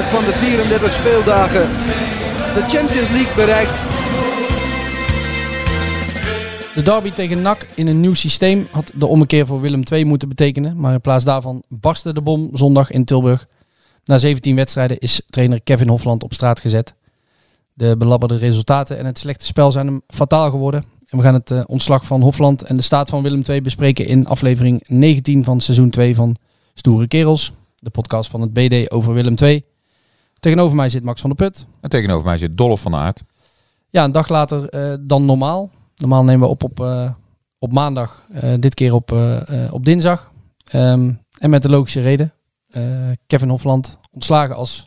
[0.00, 1.68] 33 van de 34 speeldagen
[2.54, 3.82] de Champions League bereikt.
[6.74, 10.28] De derby tegen NAC in een nieuw systeem had de ommekeer voor Willem II moeten
[10.28, 10.80] betekenen.
[10.80, 13.46] Maar in plaats daarvan barstte de bom zondag in Tilburg.
[14.04, 16.94] Na 17 wedstrijden is trainer Kevin Hofland op straat gezet.
[17.72, 20.84] De belabberde resultaten en het slechte spel zijn hem fataal geworden.
[21.08, 24.06] En we gaan het eh, ontslag van Hofland en de staat van Willem II bespreken
[24.06, 26.36] in aflevering 19 van seizoen 2 van
[26.74, 27.52] Stoere Kerels.
[27.78, 29.64] De podcast van het BD over Willem II.
[30.40, 31.66] Tegenover mij zit Max van der Put.
[31.80, 33.22] En tegenover mij zit Dolph van Aert.
[33.88, 35.70] Ja, een dag later eh, dan normaal.
[35.96, 37.10] Normaal nemen we op op, eh,
[37.58, 39.14] op maandag, eh, dit keer op,
[39.70, 40.30] op dinsdag.
[40.64, 42.32] Ehm, en met de logische reden.
[43.26, 44.86] Kevin Hofland ontslagen als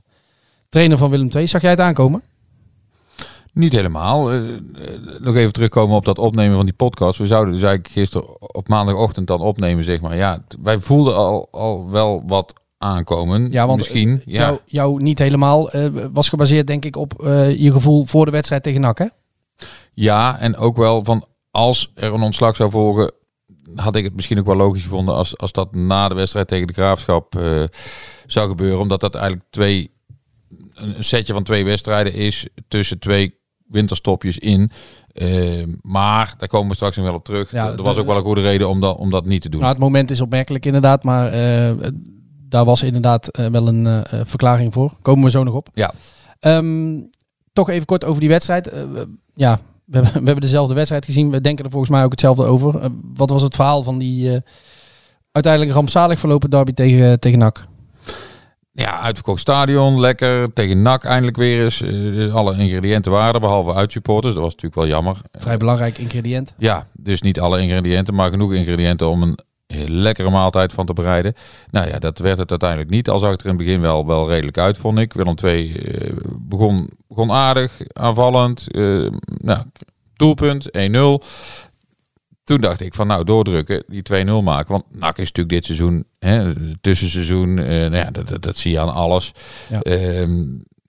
[0.69, 1.47] trainer van Willem II.
[1.47, 2.23] Zag jij het aankomen?
[3.53, 4.31] Niet helemaal.
[4.31, 4.41] Eh,
[5.19, 7.17] nog even terugkomen op dat opnemen van die podcast.
[7.17, 10.15] We zouden dus eigenlijk gisteren op maandagochtend dan opnemen, zeg maar.
[10.15, 12.53] Ja, wij voelden al, al wel wat
[12.84, 13.52] aankomen.
[13.52, 14.09] Ja, want Misschien.
[14.26, 14.39] eh, Ja.
[14.45, 18.31] jou, jou niet helemaal eh, was gebaseerd denk ik op eh, je gevoel voor de
[18.31, 19.06] wedstrijd tegen NAC hè?
[19.94, 23.11] ja, en ook wel van als er een ontslag zou volgen,
[23.76, 26.67] had ik het misschien ook wel logisch gevonden als, als dat na de wedstrijd tegen
[26.67, 27.39] de Graafschap
[28.26, 28.80] zou gebeuren.
[28.80, 29.92] Omdat dat eigenlijk twee,
[30.73, 33.36] een setje van twee wedstrijden is tussen twee
[33.67, 34.72] winterstopjes in.
[35.14, 37.52] Eh, maar daar komen we straks nog wel op terug.
[37.52, 39.60] Ja, er was ook wel een goede reden om dat, om dat niet te doen.
[39.60, 41.32] Nou, het moment is opmerkelijk inderdaad, maar
[42.53, 44.93] daar was inderdaad eh, wel een eh, eh, verklaring voor.
[45.02, 45.67] Komen we zo nog op.
[45.73, 45.93] Ja.
[46.39, 46.99] Ehm,
[47.53, 48.71] toch even kort over die wedstrijd.
[48.71, 51.31] We- ja, we hebben, we hebben dezelfde wedstrijd gezien.
[51.31, 52.89] We denken er volgens mij ook hetzelfde over.
[53.13, 54.42] Wat was het verhaal van die
[55.31, 57.65] uiteindelijk rampzalig verlopen derby tegen, tegen NAC?
[58.71, 60.53] Ja, uitverkocht stadion, lekker.
[60.53, 61.83] Tegen NAC eindelijk weer eens.
[62.33, 64.33] Alle ingrediënten waren er, behalve uitsupporters.
[64.33, 65.17] Dat was natuurlijk wel jammer.
[65.31, 66.53] Vrij belangrijk ingrediënt.
[66.58, 69.39] Ja, dus niet alle ingrediënten, maar genoeg ingrediënten om een
[69.88, 71.34] lekkere maaltijd van te bereiden.
[71.72, 73.10] Nou ja, dat werd het uiteindelijk niet.
[73.10, 75.14] Al zag het er in het begin wel, wel redelijk uit, vond ik.
[75.14, 78.72] Willem II eh, begon, begon aardig, aanvallend.
[78.72, 79.64] eh, nou,
[80.16, 81.23] doelpunt, 1-0.
[82.44, 84.72] Toen dacht ik van nou doordrukken, die 2-0 maken.
[84.72, 88.72] Want NAC is natuurlijk dit seizoen, hè, tussenseizoen, eh nou ja, dat, dat, dat zie
[88.72, 89.32] je aan alles.
[89.70, 89.82] Ja.
[89.82, 90.44] Ehm,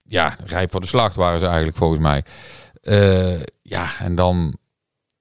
[0.07, 2.23] ja, rijp voor de slacht waren ze eigenlijk volgens mij.
[2.81, 4.57] Eh, ja, en dan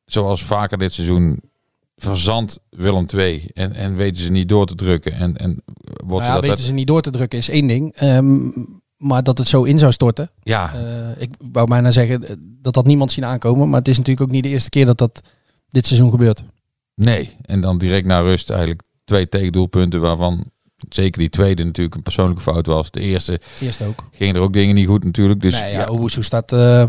[0.05, 1.41] zoals vaker dit seizoen
[2.05, 5.13] verzandt Willem II en, en weten ze niet door te drukken.
[5.13, 7.67] En, en wordt Nou ze ja, dat weten ze niet door te drukken is één
[7.67, 7.95] ding.
[7.95, 8.49] Ehm,
[8.97, 10.31] maar dat het zo in zou storten.
[10.43, 13.69] Ja, Eh, ik wou bijna zeggen dat dat niemand zien aankomen.
[13.69, 15.21] Maar het is natuurlijk ook niet de eerste keer dat dat
[15.69, 16.45] dit seizoen gebeurt.
[16.95, 17.37] nee.
[17.43, 20.45] En dan direct na rust eigenlijk twee tegendoelpunten waarvan
[20.89, 22.91] zeker die tweede natuurlijk een persoonlijke fout was.
[22.91, 24.09] De eerste Eerst ook.
[24.11, 25.41] gingen er ook dingen niet goed natuurlijk.
[25.41, 26.89] Dus nee, ja, ja, staat, eh,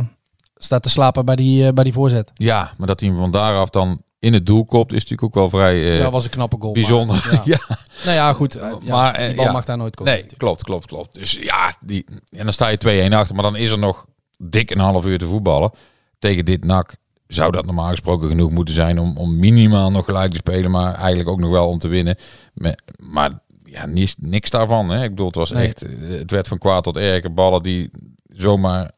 [0.56, 2.32] staat te slapen bij die, eh, bij die voorzet.
[2.34, 5.34] ja, maar dat hij hem van daaraf dan in het doel kopt is natuurlijk ook
[5.34, 6.74] wel vrij eh, dat was een knappe goal.
[6.74, 7.16] bijzonder.
[7.32, 7.58] maar, ja.
[7.68, 7.78] ja.
[8.04, 8.56] Nou ja, goed.
[8.56, 9.52] eh, ja, Maar, eh, die bal ja.
[9.52, 10.14] mag daar nooit komen.
[10.14, 11.14] Nee, klopt, klopt, klopt.
[11.14, 13.36] Dus ja, die, en dan sta je 2-1 achter.
[13.36, 14.06] Maar dan is er nog
[14.38, 15.72] dik een half uur te voetballen.
[16.20, 16.96] Tegen dit NAC
[17.28, 20.72] zou dat normaal gesproken genoeg moeten zijn om, om minimaal nog gelijk te spelen.
[20.72, 22.16] Maar eigenlijk ook nog wel om te winnen.
[22.54, 23.32] Maar, maar
[23.64, 24.90] ja, niks, niks daarvan.
[24.90, 25.04] Hè.
[25.04, 25.68] Ik bedoel, het was Nee.
[25.68, 25.80] echt...
[26.00, 27.34] Het werd van kwaad tot erger.
[27.34, 27.90] Ballen die
[28.28, 28.92] zomaar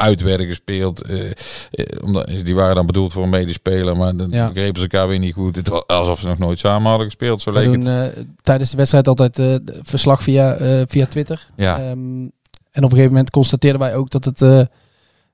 [0.00, 1.02] uit werden gespeeld.
[1.02, 1.30] eh,
[1.70, 3.96] eh, omdat, die waren dan bedoeld voor een medespeler.
[3.96, 4.46] Maar dan Ja.
[4.46, 5.56] begrepen ze elkaar weer niet goed.
[5.56, 7.40] Het was alsof ze nog nooit samen hadden gespeeld.
[7.42, 8.14] Zo We leek doen het.
[8.16, 9.40] eh, tijdens de wedstrijd altijd
[9.82, 10.56] verslag via,
[10.86, 11.46] via Twitter.
[11.56, 11.78] Ja.
[11.78, 12.28] Ehm, en
[12.76, 14.68] op een gegeven moment constateerden wij ook dat het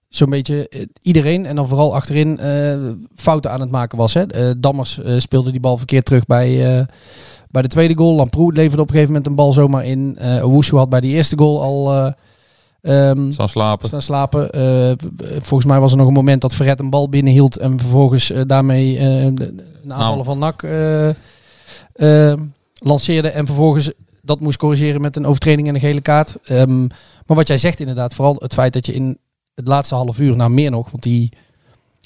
[0.08, 2.38] zo'n beetje iedereen en dan vooral achterin
[3.14, 4.14] fouten aan het maken was.
[4.14, 4.58] Hè.
[4.60, 6.86] Dammers speelde die bal verkeerd terug bij,
[7.50, 8.14] bij de tweede goal.
[8.14, 10.18] Lamproe leverde op een gegeven moment een bal zomaar in.
[10.42, 12.12] Owusu had bij die eerste goal al
[12.86, 13.88] eh, ehm, Staan slapen.
[13.88, 14.50] staan slapen.
[14.50, 14.92] Eh,
[15.38, 18.42] volgens mij was er nog een moment dat Verret een bal binnenhield en vervolgens eh,
[18.46, 20.24] daarmee eh, een aanvaller Nou.
[20.24, 21.08] van NAC eh,
[22.32, 22.38] eh,
[22.74, 23.92] lanceerde en vervolgens
[24.22, 26.36] dat moest corrigeren met een overtreding en een gele kaart.
[26.44, 26.80] Ehm,
[27.26, 29.18] maar wat jij zegt inderdaad, vooral het feit dat je in
[29.54, 31.32] het laatste half uur, nou meer nog, want die,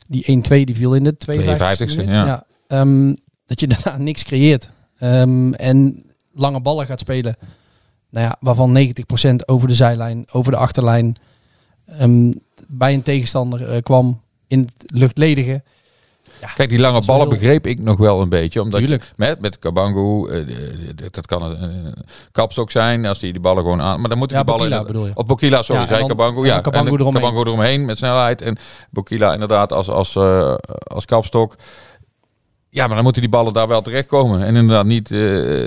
[0.07, 2.13] die 1-2 die viel in de 52e 52e, minuut.
[2.15, 2.45] ja.
[2.67, 3.15] Ehm,
[3.47, 4.71] dat je daarna niks creëert.
[4.99, 7.37] Ehm, en lange ballen gaat spelen.
[8.11, 11.17] Nou ja, waarvan 90% over de zijlijn, over de achterlijn.
[11.87, 12.31] ehm,
[12.67, 15.63] bij een tegenstander eh, kwam in het luchtledige.
[16.55, 18.63] Kijk, die lange ballen heel- begreep ik nog wel een beetje.
[18.63, 20.47] Omdat je- met, met Kabango, eh,
[21.11, 21.95] dat- kan een
[22.33, 24.01] kapstok zijn als die die ballen gewoon aan...
[24.01, 24.69] Maar dan moeten Ja, die ballen...
[24.71, 25.13] Bokila bedoel je.
[25.15, 26.45] Of Bokila, sorry, Ja, zei Kabango.
[26.45, 27.13] Ja, eromheen.
[27.13, 28.43] Kabango eromheen met snelheid.
[28.43, 28.57] En
[28.91, 30.55] Bokila inderdaad als, als, eh,
[30.85, 31.55] als kapstok.
[32.73, 34.43] Ja, maar dan moeten die ballen daar wel terechtkomen.
[34.43, 35.67] En inderdaad niet eh,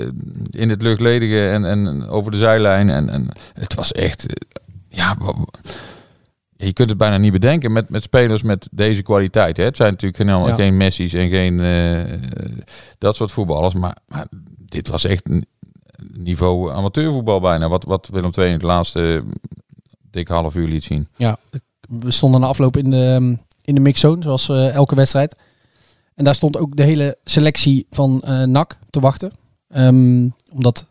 [0.50, 2.90] in het luchtledige en, en over de zijlijn.
[2.90, 4.26] En, en het was echt...
[4.26, 4.34] eh,
[4.88, 5.16] ja,
[6.56, 9.56] je kunt het bijna niet bedenken met, met spelers met deze kwaliteit.
[9.56, 9.64] Hè.
[9.64, 10.54] Het zijn natuurlijk geen, Ja.
[10.54, 12.18] geen Messi's en geen eh,
[12.98, 13.74] dat soort voetballers.
[13.74, 14.26] Maar, maar
[14.58, 15.46] dit was echt een
[16.12, 17.68] niveau amateurvoetbal bijna.
[17.68, 19.24] Wat, wat Willem II in het laatste
[20.10, 21.08] dik half uur liet zien.
[21.16, 21.36] Ja,
[21.88, 25.36] we stonden na afloop in de, in de mixzone, zoals elke wedstrijd.
[26.14, 29.32] En daar stond ook de hele selectie van eh NAC te wachten.
[29.68, 30.86] Ehm, omdat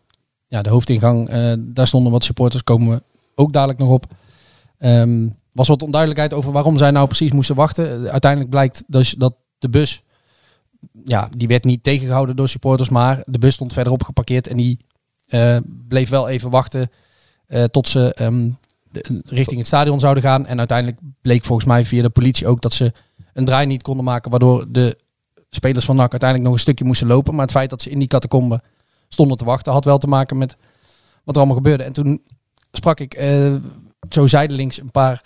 [0.46, 3.02] ja, de hoofdingang, eh, daar stonden wat supporters, komen we
[3.34, 4.06] ook dadelijk nog op.
[4.78, 8.04] Ehm was wat onduidelijkheid over waarom zij nou precies moesten wachten.
[8.04, 10.02] Eh, Uiteindelijk blijkt dus dat de bus,
[11.04, 14.78] ja, die werd niet tegengehouden door supporters, maar de bus stond verderop geparkeerd en die
[15.88, 16.90] bleef wel even wachten
[17.70, 18.50] tot ze ehm,
[19.24, 20.46] richting het stadion zouden gaan.
[20.46, 22.92] En uiteindelijk bleek volgens mij via de politie ook dat ze
[23.32, 24.98] een draai niet konden maken, waardoor de
[25.54, 27.32] spelers van NAC uiteindelijk nog een stukje moesten lopen.
[27.34, 28.60] Maar het feit dat ze in die catacombe
[29.08, 30.56] stonden te wachten had wel te maken met
[31.24, 31.82] wat er allemaal gebeurde.
[31.82, 32.22] En toen
[32.72, 33.54] sprak ik eh,
[34.08, 35.22] zo zijdelings een paar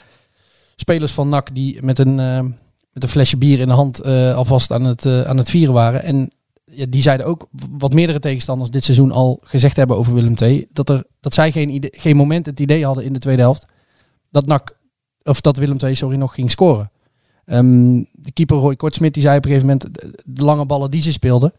[0.76, 2.40] spelers van NAC die met een, eh,
[2.92, 6.02] met een flesje bier in de hand eh, alvast aan het, aan het vieren waren.
[6.02, 6.30] En
[6.64, 10.66] ja, die zeiden ook, wat meerdere tegenstanders dit seizoen al gezegd hebben over Willem II,
[10.72, 13.66] dat, er, dat zij geen, idee, geen moment het idee hadden in de tweede helft
[14.30, 14.76] dat NAC,
[15.22, 16.90] of dat Willem II sorry, nog ging scoren.
[17.48, 21.02] Ehm, de keeper Roy Kortsmit die zei op een gegeven moment, de, lange ballen die
[21.02, 21.52] ze speelden,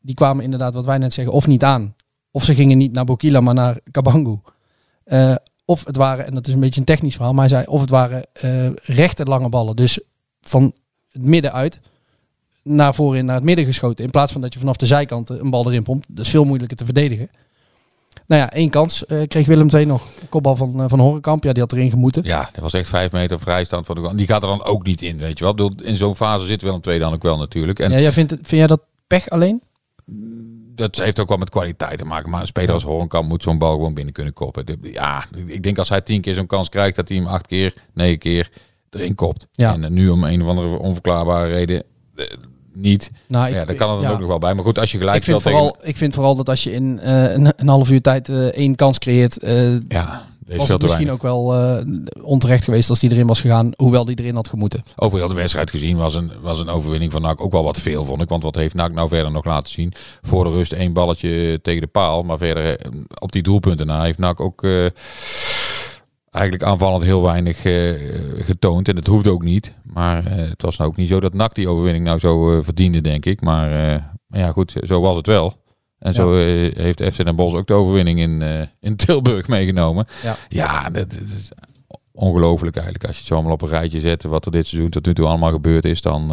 [0.00, 1.94] die kwamen inderdaad, wat wij net zeggen, of niet aan.
[2.30, 4.38] Of ze gingen niet naar Bokila, maar naar Kabangu.
[5.04, 5.34] Eh,
[5.64, 7.80] of het waren, en dat is een beetje een technisch verhaal, maar hij zei, of
[7.80, 9.76] het waren eh, rechte lange ballen.
[9.76, 10.00] Dus
[10.40, 10.72] van
[11.10, 11.80] het midden uit
[12.62, 14.04] naar voren naar het midden geschoten.
[14.04, 16.06] In plaats van dat je vanaf de zijkant een bal erin pompt.
[16.08, 17.30] Dat is veel moeilijker te verdedigen.
[18.26, 20.02] Nou ja, één kans eh, kreeg Willem II nog.
[20.28, 22.24] Kopbal van, eh, van Horenkamp, ja, die had erin gemoeten.
[22.24, 24.16] Ja, dat was echt vijf meter vrijstand van de goal.
[24.16, 25.70] Die gaat er dan ook niet in, weet je wel.
[25.82, 27.78] In zo'n fase zit Willem II dan ook wel natuurlijk.
[27.78, 29.62] En Ja, jij vindt, vind jij dat pech alleen?
[30.76, 32.30] dat heeft ook wel met kwaliteit te maken.
[32.30, 34.78] Maar een speler als Horenkamp moet zo'n bal gewoon binnen kunnen koppen.
[34.82, 37.74] Ja, ik denk als hij tien keer zo'n kans krijgt, dat hij hem acht keer,
[37.94, 38.50] negen keer
[38.90, 39.46] erin kopt.
[39.52, 39.72] Ja.
[39.72, 41.82] En eh, nu om een of andere onverklaarbare reden
[42.76, 43.10] niet.
[43.28, 44.12] Nou, ja, daar kan het dan ja.
[44.12, 44.54] ook nog wel bij.
[44.54, 46.98] Maar goed, als je gelijk Ik vind, vooral, ik vind vooral dat als je in
[46.98, 49.84] eh, een, een half uur tijd eh, één kans creëert, tegen...
[49.88, 50.26] Ja,
[50.56, 51.26] was het misschien weinig.
[51.26, 51.84] ook wel
[52.22, 54.84] onterecht geweest als die erin was gegaan, hoewel die erin had gemoeten.
[54.96, 57.78] Over heel de wedstrijd gezien was een, was een overwinning van NAC ook wel wat
[57.78, 58.28] veel, vond ik.
[58.28, 59.92] Want wat heeft NAC nou verder nog laten zien?
[60.22, 62.22] Voor de rust één balletje tegen de paal.
[62.22, 62.80] Maar verder
[63.18, 64.66] op die doelpunten na heeft NAC ook
[66.36, 67.92] eigenlijk aanvallend heel weinig eh,
[68.44, 68.88] getoond.
[68.88, 69.72] En dat hoeft ook niet.
[69.82, 72.64] Maar eh, het was nou ook niet zo dat NAC die overwinning nou zo eh,
[72.64, 73.40] verdiende, denk ik.
[73.40, 73.70] Maar,
[74.26, 75.64] maar ja, goed, zo was het wel.
[75.98, 78.42] En zo heeft FC Den Bosch ook de overwinning in,
[78.80, 80.06] in Tilburg meegenomen.
[80.22, 80.36] Ja.
[80.48, 81.50] Ja, dat, dat is
[82.12, 83.06] ongelooflijk eigenlijk.
[83.06, 85.14] Als je het zo allemaal op een rijtje zet, wat er dit seizoen tot nu
[85.14, 86.32] toe allemaal gebeurd is, dan,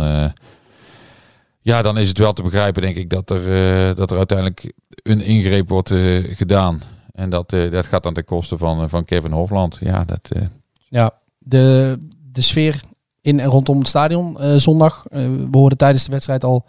[1.62, 5.22] ja, dan is het wel te begrijpen, denk ik, dat er, dat er uiteindelijk een
[5.22, 5.94] ingreep wordt
[6.36, 6.82] gedaan.
[7.14, 9.78] En dat, eh, dat gaat dan ten koste van, eh, van Kevin Hofland.
[9.80, 10.42] Ja, dat, eh,
[10.90, 12.00] Ja, de,
[12.32, 12.82] de sfeer
[13.22, 15.06] in en rondom het stadion zondag.
[15.10, 16.66] we hoorden tijdens de wedstrijd al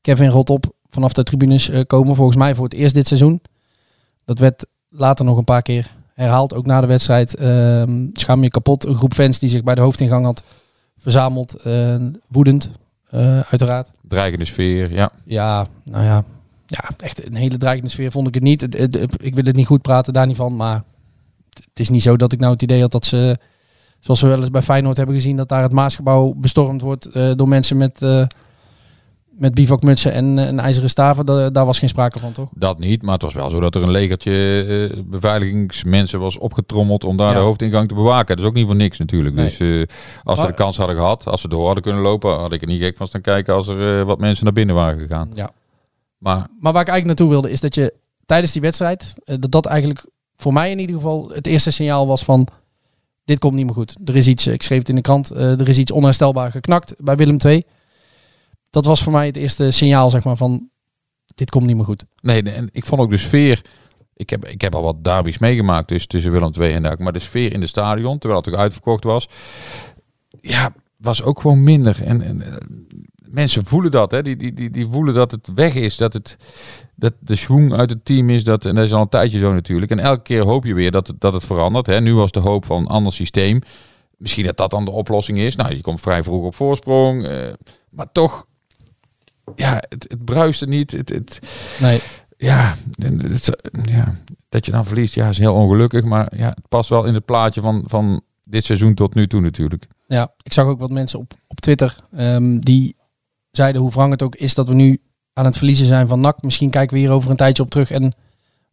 [0.00, 2.14] Kevin Rotop vanaf de tribunes komen.
[2.14, 3.42] Volgens mij voor het eerst dit seizoen.
[4.24, 6.54] Dat werd later nog een paar keer herhaald.
[6.54, 7.36] Ook na de wedstrijd.
[7.36, 8.86] Ehm schaam je kapot.
[8.86, 10.42] Een groep fans die zich bij de hoofdingang had
[10.98, 11.62] verzameld.
[12.28, 12.70] woedend,
[13.50, 13.90] uiteraard.
[14.08, 15.10] dreigende sfeer, ja.
[15.24, 16.24] Ja, nou ja.
[16.72, 18.62] Ja, echt een hele dreigende sfeer vond ik het niet.
[19.22, 20.56] Ik wil het niet goed praten, daar niet van.
[20.56, 20.82] Maar
[21.50, 23.36] het is niet zo dat ik nou het idee had dat ze...
[24.00, 25.36] Zoals we wel eens bij Feyenoord hebben gezien...
[25.36, 28.24] dat daar het Maasgebouw bestormd wordt eh, door mensen met, eh
[29.30, 31.26] met bivakmutsen en eh, een ijzeren staven.
[31.26, 32.48] Da- daar was geen sprake van, toch?
[32.54, 34.62] Dat niet, maar het was wel zo dat er een legertje
[34.92, 37.38] eh, beveiligingsmensen was opgetrommeld om daar Ja.
[37.38, 38.36] de hoofdingang te bewaken.
[38.36, 39.34] Dat is ook niet voor niks natuurlijk.
[39.34, 39.44] Nee.
[39.44, 39.82] Dus eh,
[40.24, 42.68] als ze de kans hadden gehad, als ze door hadden kunnen lopen, had ik er
[42.68, 45.30] niet gek van staan kijken als er eh, wat mensen naar binnen waren gegaan.
[45.34, 45.50] Ja.
[46.22, 47.94] Maar Maar waar ik eigenlijk naartoe wilde is dat je
[48.26, 49.14] tijdens die wedstrijd...
[49.24, 52.48] eh, dat dat eigenlijk voor mij in ieder geval het eerste signaal was van...
[53.24, 53.96] Dit komt niet meer goed.
[54.04, 56.94] Er is iets, ik schreef het in de krant, eh, er is iets onherstelbaar geknakt
[56.98, 57.64] bij Willem II.
[58.70, 60.70] Dat was voor mij het eerste signaal, zeg maar, van
[61.34, 62.04] dit komt niet meer goed.
[62.20, 63.62] nee, en ik vond ook de sfeer
[64.14, 66.98] Ik heb, ik heb al wat derbies meegemaakt tussen, tussen Willem II en NAC.
[66.98, 69.28] Maar de sfeer in de stadion, terwijl het ook uitverkocht was,
[70.40, 72.02] ja, was ook gewoon minder.
[72.04, 72.56] En, en eh,
[73.32, 74.22] mensen voelen dat, hè?
[74.22, 76.36] Die, die, die, die voelen dat het weg is, dat, het,
[76.94, 78.44] dat de schoen uit het team is.
[78.44, 79.90] Dat, en dat is al een tijdje zo natuurlijk.
[79.90, 81.86] En elke keer hoop je weer dat het, dat het verandert.
[81.86, 82.00] Hè?
[82.00, 83.60] Nu was de hoop van een ander systeem.
[84.16, 85.56] Misschien dat dat dan de oplossing is.
[85.56, 87.24] Nou, je komt vrij vroeg op voorsprong.
[87.26, 87.52] eh,
[87.90, 88.46] maar toch,
[89.54, 90.90] ja, het, het bruiste niet.
[90.90, 91.38] Het, het,
[91.80, 92.00] Nee,
[92.36, 94.16] ja, het- ja,
[94.48, 96.04] dat je dan verliest, ja, is heel ongelukkig.
[96.04, 99.40] Maar ja, het past wel in het plaatje van, van dit seizoen tot nu toe
[99.40, 99.86] natuurlijk.
[100.06, 102.96] ja, ik zag ook wat mensen op, op Twitter ehm, die
[103.52, 105.00] zeiden hoe wrang het ook is dat we nu
[105.32, 106.42] aan het verliezen zijn van NAC.
[106.42, 108.12] Misschien kijken we hier over een tijdje op terug en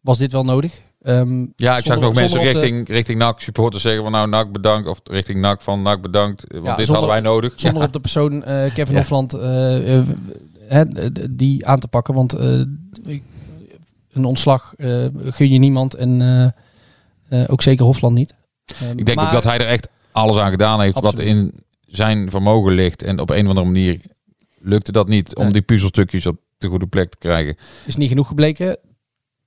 [0.01, 0.81] was dit wel nodig?
[1.01, 4.87] Ehm, Ja, ik zag nog mensen richting, richting NAC supporters zeggen van nou NAC bedankt.
[4.89, 6.43] Of richting NAC van NAC bedankt.
[6.47, 7.53] Want Ja, dit zonder- hadden wij nodig.
[7.55, 7.87] Zonder Ja.
[7.87, 8.99] op de persoon eh, Kevin Ja.
[8.99, 9.31] Hofland
[10.67, 12.13] hè, d- die aan te pakken.
[12.13, 12.33] Want
[14.13, 14.73] een ontslag
[15.23, 16.53] gun je niemand en
[17.47, 18.33] ook zeker Hofland niet.
[18.79, 21.17] Ehm, Ik denk maar- ook dat hij er echt alles aan gedaan heeft Absoluut.
[21.17, 21.53] wat in
[21.87, 23.03] zijn vermogen ligt.
[23.03, 23.99] En op een of andere manier
[24.61, 27.55] lukte dat niet om die puzzelstukjes op de goede plek te krijgen.
[27.85, 28.77] is niet genoeg gebleken.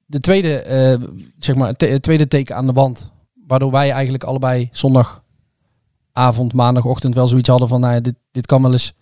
[0.06, 1.00] De tweede, eh,
[1.38, 3.12] zeg maar, te- het tweede teken aan de wand,
[3.46, 8.62] waardoor wij eigenlijk allebei zondagavond, maandagochtend wel zoiets hadden van, nou ja, dit, dit kan
[8.62, 8.92] wel eens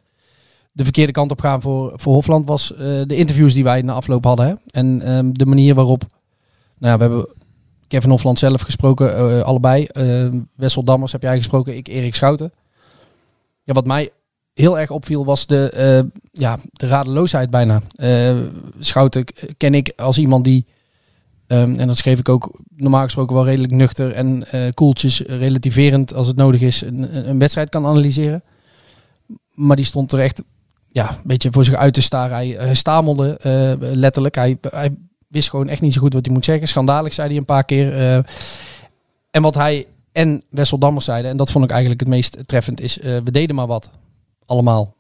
[0.73, 3.93] de verkeerde kant op gaan voor, voor Hofland, was eh, de interviews die wij na
[3.93, 4.47] afloop hadden.
[4.47, 4.55] Hè?
[4.67, 6.03] En ehm, de manier waarop,
[6.79, 7.35] nou ja, we hebben
[7.89, 9.85] Kevin Hofland zelf gesproken, eh, allebei.
[9.85, 12.53] Eh, Wessel Dammers heb jij gesproken, ik Erik Schouten.
[13.63, 14.11] Ja, wat mij
[14.55, 17.83] heel erg opviel was de, eh, ja, de radeloosheid bijna.
[17.95, 18.39] Eh,
[18.79, 19.25] Schouten
[19.57, 20.67] ken ik als iemand die,
[21.47, 26.15] ehm, en dat schreef ik ook normaal gesproken wel redelijk nuchter en eh koeltjes, relativerend
[26.15, 28.43] als het nodig is, een, een wedstrijd kan analyseren.
[29.55, 30.43] Maar die stond er echt
[30.89, 32.37] ja, een beetje voor zich uit te staren.
[32.37, 33.39] Hij, hij stamelde
[33.79, 34.35] letterlijk.
[34.35, 34.95] Hij, hij
[35.29, 36.69] wist gewoon echt niet zo goed wat hij moet zeggen.
[36.69, 38.25] Schandalig zei hij een paar keer.
[39.31, 42.81] en wat hij en Wessel Dammers zeiden, en dat vond ik eigenlijk het meest treffend,
[42.81, 43.91] is we deden maar wat.
[44.51, 44.95] Allemaal.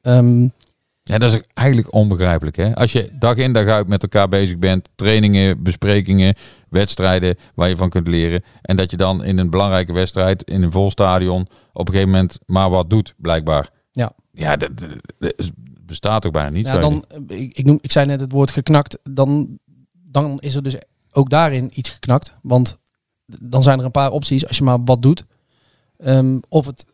[0.00, 0.42] Ehm,
[1.02, 2.56] Ja, dat is ook eigenlijk onbegrijpelijk.
[2.56, 2.74] Hè?
[2.74, 6.34] Als je dag in dag uit met elkaar bezig bent, trainingen, besprekingen,
[6.68, 8.42] wedstrijden waar je van kunt leren.
[8.62, 12.12] En dat je dan in een belangrijke wedstrijd, in een vol stadion, op een gegeven
[12.12, 13.70] moment maar wat doet, blijkbaar.
[13.92, 14.12] Ja.
[14.30, 14.70] Ja, dat,
[15.86, 16.66] bestaat toch bijna niet.
[16.66, 18.98] Ja, dan, eh, ik, ik, noem, ik zei net het woord geknakt.
[19.02, 19.58] Dan,
[20.10, 20.76] dan is er dus
[21.12, 22.34] ook daarin iets geknakt.
[22.42, 22.78] Want
[23.26, 25.24] dan zijn er een paar opties als je maar wat doet.
[25.96, 26.84] Ehm, of het,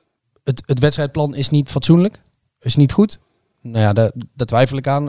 [0.44, 2.22] het, het wedstrijdplan is niet fatsoenlijk,
[2.60, 3.18] is niet goed.
[3.62, 5.06] Nou ja, daar, daar twijfel ik aan.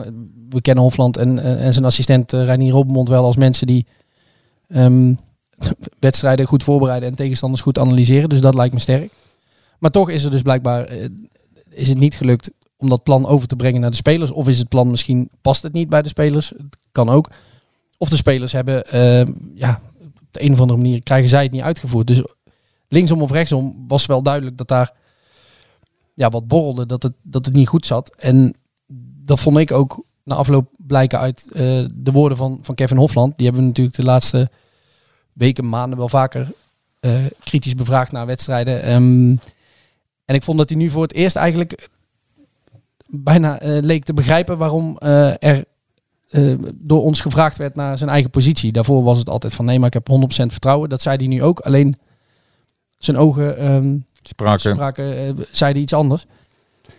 [0.48, 3.86] We kennen Hofland en, en zijn assistent uh, Reinier wel als mensen die
[4.68, 5.14] ehm,
[5.98, 8.28] wedstrijden goed voorbereiden en tegenstanders goed analyseren.
[8.28, 9.12] Dus dat lijkt me sterk.
[9.78, 11.08] Maar toch is er dus blijkbaar eh,
[11.68, 14.30] is het niet gelukt om dat plan over te brengen naar de spelers.
[14.30, 16.52] Of is het plan misschien, past het niet bij de spelers?
[16.92, 17.30] Kan ook.
[17.98, 19.24] Of de spelers hebben, eh,
[19.54, 22.06] ja, op de een of andere manier krijgen zij het niet uitgevoerd.
[22.06, 22.22] Dus
[22.88, 24.92] linksom of rechtsom was wel duidelijk dat daar
[26.14, 28.16] ja, wat borrelde, dat het, dat het niet goed zat.
[28.16, 28.54] En
[29.24, 33.36] dat vond ik ook na afloop blijken uit eh, de woorden van, van Kevin Hofland.
[33.36, 34.50] Die hebben we natuurlijk de laatste
[35.32, 36.52] weken, maanden wel vaker
[37.00, 38.82] eh, kritisch bevraagd naar wedstrijden.
[38.82, 39.36] Ehm,
[40.24, 41.88] en ik vond dat hij nu voor het eerst eigenlijk
[43.06, 45.64] bijna eh, leek te begrijpen waarom er
[46.74, 48.72] door ons gevraagd werd naar zijn eigen positie.
[48.72, 50.88] Daarvoor was het altijd van nee, maar ik heb 100% vertrouwen.
[50.88, 51.60] Dat zei hij nu ook.
[51.60, 51.96] Alleen
[52.98, 54.74] zijn ogen ehm, Spraken.
[54.74, 56.24] spraken, eh, zei hij iets anders.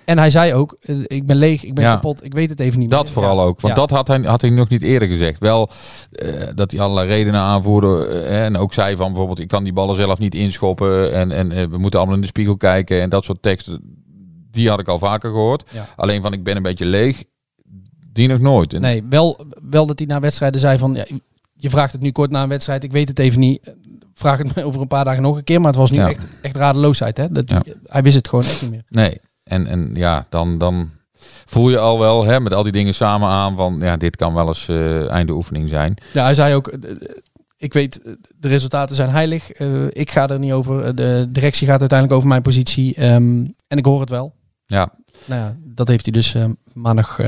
[0.06, 1.94] En hij zei ook, eh, ik ben leeg, ik ben Ja.
[1.94, 3.14] kapot, ik weet het even niet Dat meer.
[3.14, 3.44] vooral Ja.
[3.44, 3.62] ook.
[3.62, 3.80] Want Ja.
[3.80, 5.40] dat had hij, had hij nog niet eerder gezegd.
[5.40, 5.70] Wel
[6.12, 8.06] eh, dat hij allerlei redenen aanvoerde.
[8.24, 11.14] en ook zei van bijvoorbeeld, ik kan die ballen zelf niet inschoppen.
[11.14, 13.02] En, en we moeten allemaal in de spiegel kijken.
[13.02, 13.82] En dat soort teksten,
[14.52, 15.64] die had ik al vaker gehoord.
[15.96, 17.24] Alleen van, ik ben een beetje leeg.
[18.14, 18.74] Die nog nooit.
[18.74, 21.06] En Nee, wel, wel dat hij na wedstrijden zei van, ja,
[21.56, 23.74] je vraagt het nu kort na een wedstrijd, ik weet het even niet.
[24.14, 25.60] Vraag het me over een paar dagen nog een keer.
[25.60, 26.10] Maar het was nu Ja.
[26.10, 27.18] echt, echt radeloosheid.
[27.18, 27.30] Hè?
[27.32, 27.62] Dat, Ja.
[27.86, 28.84] Hij wist het gewoon echt niet meer.
[28.90, 29.20] Nee.
[29.44, 30.92] En, en ja, dan, dan
[31.46, 34.34] voel je al wel hè, met al die dingen samen aan van, ja, dit kan
[34.34, 35.98] wel eens eh einde oefening zijn.
[36.14, 36.98] Ja, hij zei ook, eh, eh,
[37.58, 38.00] ik weet,
[38.36, 39.52] de resultaten zijn heilig.
[39.90, 40.96] Ik ga er niet over.
[40.96, 42.96] De directie gaat uiteindelijk over mijn positie.
[42.96, 44.36] Ehm, en ik hoor het wel.
[44.66, 44.94] Ja.
[45.26, 47.20] Nou ja, dat heeft hij dus eh, maandag,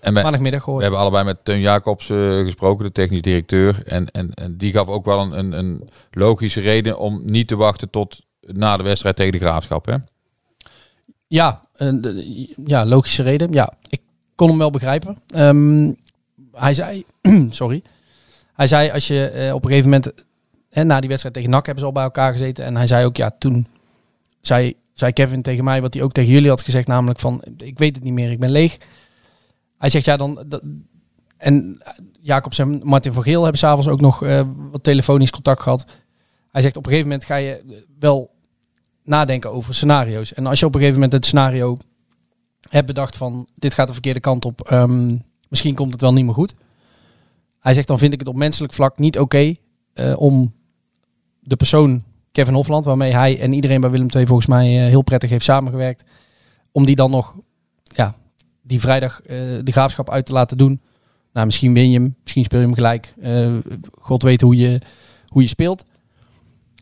[0.00, 3.82] En we, maandagmiddag we hebben allebei met Teun Jacobs eh, gesproken, de technisch directeur.
[3.86, 7.56] En, en, en die gaf ook wel een, een, een logische reden om niet te
[7.56, 9.86] wachten tot na de wedstrijd tegen de Graafschap.
[9.86, 9.94] Hè?
[11.26, 13.52] Ja, de- ja, logische reden.
[13.52, 14.00] Ja, ik
[14.34, 15.16] kon hem wel begrijpen.
[15.28, 15.92] Ehm,
[16.52, 17.04] hij zei,
[17.50, 17.82] sorry.
[18.54, 20.12] Hij zei als je eh, op een gegeven moment,
[20.70, 22.64] hè, na die wedstrijd tegen NAC hebben ze al bij elkaar gezeten.
[22.64, 23.66] En hij zei ook, ja, toen
[24.40, 26.86] zei, zei Kevin tegen mij wat hij ook tegen jullie had gezegd.
[26.86, 28.78] Namelijk van, ik weet het niet meer, ik ben leeg.
[29.78, 30.60] Hij zegt, ja, dan,
[31.36, 31.82] En
[32.20, 35.86] Jacobs en Martin van Geel hebben s'avonds ook nog uh, wat telefonisch contact gehad.
[36.50, 38.30] Hij zegt op een gegeven moment ga je wel
[39.04, 40.34] nadenken over scenario's.
[40.34, 41.78] En als je op een gegeven moment het scenario
[42.68, 46.24] hebt bedacht van dit gaat de verkeerde kant op, um, misschien komt het wel niet
[46.24, 46.54] meer goed.
[47.60, 49.54] Hij zegt dan vind ik het op menselijk vlak niet oké
[49.94, 50.54] okay, om
[51.40, 55.30] de persoon Kevin Hofland, waarmee hij en iedereen bij Willem II volgens mij heel prettig
[55.30, 56.04] heeft samengewerkt,
[56.72, 57.34] om die dan nog
[57.82, 58.14] ja,
[58.68, 59.20] die vrijdag
[59.62, 60.80] de graafschap uit te laten doen.
[61.32, 63.14] Nou, misschien win je hem, misschien speel je hem gelijk.
[63.22, 63.56] Uh,
[63.98, 64.80] God weet hoe je,
[65.26, 65.84] hoe je speelt.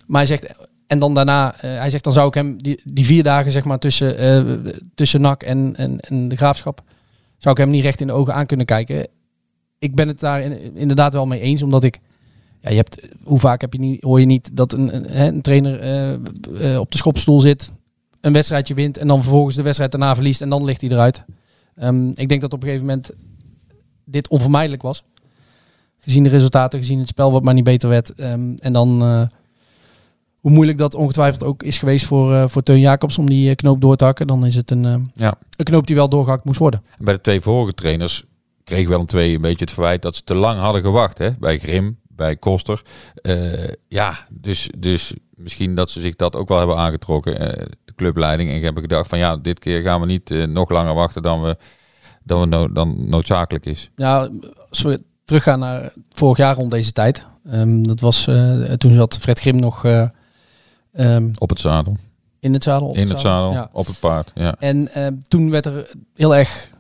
[0.07, 3.05] Maar hij zegt, en dan daarna, uh, hij zegt, dan zou ik hem die, die
[3.05, 6.83] vier dagen zeg maar tussen, uh, tussen NAC en, en, en de graafschap,
[7.39, 9.09] zou ik hem niet recht in de ogen aan kunnen kijken.
[9.79, 12.01] Ik ben het daar in, inderdaad wel mee eens, omdat ik,
[12.61, 15.41] ja, je hebt, hoe vaak heb je niet, hoor je niet dat een, een, een
[15.43, 15.75] trainer
[16.79, 17.73] op de schopstoel zit,
[18.21, 21.25] een wedstrijdje wint en dan vervolgens de wedstrijd daarna verliest en dan ligt hij eruit.
[21.83, 23.11] Um, ik denk dat op een gegeven moment
[24.05, 25.05] dit onvermijdelijk was.
[25.99, 28.13] Gezien de resultaten, gezien het spel wat maar niet beter werd.
[28.21, 29.23] Um, en dan uh,
[30.47, 33.55] hoe moeilijk dat ongetwijfeld ook is geweest voor, uh, voor Teun Jacobs om die uh,
[33.55, 34.27] knoop door te hakken.
[34.27, 35.39] Dan is het een, uh, ja.
[35.57, 36.83] een knoop die wel doorgehakt moest worden.
[36.99, 38.25] En bij de twee vorige trainers
[38.65, 41.19] kreeg wel een twee een beetje het verwijt dat ze te lang hadden gewacht.
[41.19, 41.31] Hè?
[41.39, 42.83] Bij Grim, bij Koster.
[43.89, 47.35] ja, dus, dus misschien dat ze zich dat ook wel hebben aangetrokken.
[47.85, 48.51] de clubleiding.
[48.51, 51.57] En hebben gedacht van ja, dit keer gaan we niet nog langer wachten dan we
[52.23, 53.91] dan, no dan noodzakelijk is.
[53.97, 54.31] Ja,
[54.69, 57.27] als we teruggaan naar vorig jaar rond deze tijd.
[57.53, 60.09] Um, dat was uh, toen zat Fred Grim nog uh,
[60.93, 61.97] um, op het zadel.
[62.41, 62.89] In het zadel.
[62.89, 63.69] Op in het zadel, zadel ja.
[63.73, 64.33] op het paard.
[64.35, 64.55] Ja.
[64.59, 66.71] En uh, toen werd er heel erg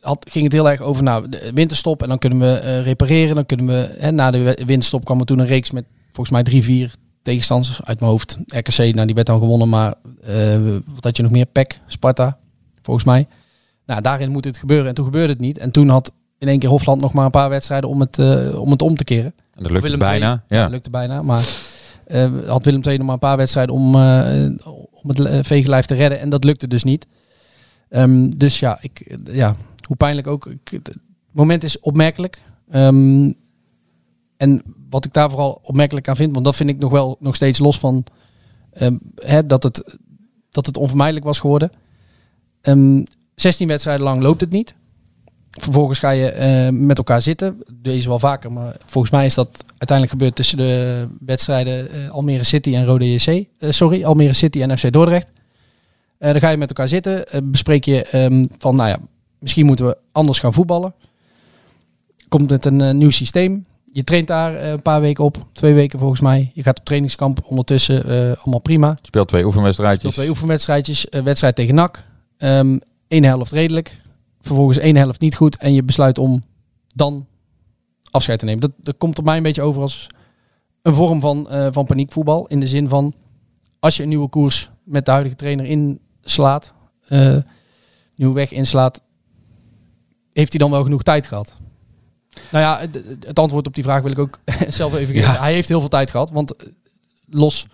[0.00, 3.34] had, ging het heel erg over nou, de winterstop en dan kunnen we uh, repareren.
[3.34, 6.42] Dan kunnen we, hè, na de winterstop kwam er toen een reeks met volgens mij
[6.42, 8.38] drie, vier tegenstanders uit mijn hoofd.
[8.46, 9.94] RKC, nou die werd dan gewonnen, maar
[10.28, 11.46] uh, wat had je nog meer?
[11.46, 12.38] PEC, Sparta,
[12.82, 13.26] volgens mij.
[13.86, 14.88] Nou, daarin moet het gebeuren.
[14.88, 15.58] En toen gebeurde het niet.
[15.58, 18.60] En toen had in één keer Hofland nog maar een paar wedstrijden om het, uh,
[18.60, 19.34] om, het om te keren.
[19.54, 20.30] En dat lukte Willem bijna.
[20.30, 20.62] II, ja.
[20.62, 21.22] dat lukte bijna.
[21.22, 21.48] Maar
[22.06, 24.50] uh, had Willem II nog maar een paar wedstrijden om, uh,
[24.90, 26.20] om het vegenlijf te redden.
[26.20, 27.06] En dat lukte dus niet.
[27.90, 30.46] Um, dus ja, ik, ja, hoe pijnlijk ook.
[30.46, 30.96] Ik, het
[31.30, 32.42] moment is opmerkelijk.
[32.72, 33.34] Um,
[34.40, 37.34] en wat ik daar vooral opmerkelijk aan vind, want dat vind ik nog wel nog
[37.34, 38.04] steeds los van
[38.80, 39.96] um, hè, dat, het,
[40.50, 41.70] dat het onvermijdelijk was geworden.
[43.34, 44.74] 16 wedstrijden lang loopt het niet.
[45.50, 46.34] Vervolgens ga je
[46.72, 47.62] uh, met elkaar zitten.
[47.72, 52.44] Deze wel vaker, maar volgens mij is dat uiteindelijk gebeurd tussen de wedstrijden uh, Almere
[52.44, 53.26] City en Rode JC.
[53.26, 55.30] Uh, sorry, Almere City en FC Dordrecht.
[56.18, 57.24] dan ga je met elkaar zitten.
[57.44, 58.98] bespreek je um, van, nou ja,
[59.38, 60.94] misschien moeten we anders gaan voetballen.
[62.28, 63.68] Komt met een nieuw systeem.
[63.92, 66.50] Je traint daar een paar weken op, twee weken volgens mij.
[66.54, 68.04] Je gaat op trainingskamp ondertussen,
[68.38, 68.88] allemaal prima.
[68.88, 70.00] Je speelt twee oefenwedstrijdjes.
[70.00, 72.04] Speelt twee oefenwedstrijdjes, wedstrijd tegen NAC.
[72.38, 74.00] Um, Eén helft redelijk,
[74.40, 75.56] vervolgens één helft niet goed.
[75.56, 76.42] En je besluit om
[76.94, 77.26] dan
[78.10, 78.60] afscheid te nemen.
[78.60, 80.06] Dat, dat komt op mij een beetje over als
[80.82, 82.46] een vorm van, uh, van paniekvoetbal.
[82.46, 83.14] In de zin van,
[83.78, 86.74] als je een nieuwe koers met de huidige trainer inslaat,
[87.08, 87.36] uh,
[88.14, 89.00] nieuwe weg inslaat,
[90.32, 91.56] heeft hij dan wel genoeg tijd gehad?
[92.50, 92.88] Nou ja,
[93.20, 94.38] het, antwoord op die vraag wil ik ook
[94.68, 95.32] zelf even geven.
[95.32, 95.40] Ja.
[95.40, 96.66] Hij heeft heel veel tijd gehad, want eh,
[97.28, 97.66] los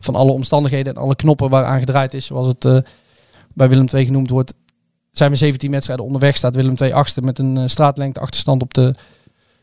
[0.00, 2.78] van alle omstandigheden en alle knoppen waar aan gedraaid is, zoals het uh,
[3.54, 4.54] bij Willem II genoemd wordt,
[5.12, 6.36] zijn we 17 wedstrijden onderweg.
[6.36, 8.94] Staat Willem 2 achtste met een uh, straatlengte achterstand op de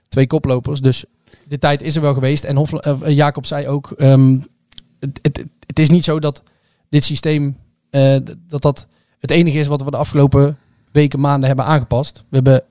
[0.07, 0.81] twee koplopers.
[0.81, 1.05] Dus
[1.47, 2.43] de tijd is er wel geweest.
[2.43, 4.45] En Hof, uh, Jacob zei ook, um,
[4.99, 6.43] het, het, het, is niet zo dat
[6.89, 7.57] dit systeem,
[8.47, 8.87] dat dat
[9.19, 10.57] het enige is wat we de afgelopen
[10.91, 12.23] weken, maanden hebben aangepast.
[12.29, 12.63] We hebben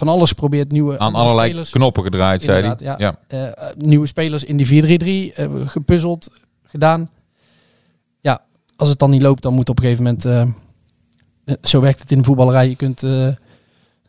[0.00, 2.74] van alles geprobeerd, nieuwe Aan allerlei spelers, knoppen gedraaid, zei hij.
[2.78, 3.54] Ja, ja.
[3.76, 6.30] nieuwe spelers in die 4-3-3, gepuzzeld,
[6.64, 7.10] gedaan.
[8.20, 8.42] Ja,
[8.76, 10.52] als het dan niet loopt, dan moet op een gegeven moment
[11.62, 12.68] zo werkt het in de voetballerij.
[12.68, 13.36] Je kunt, een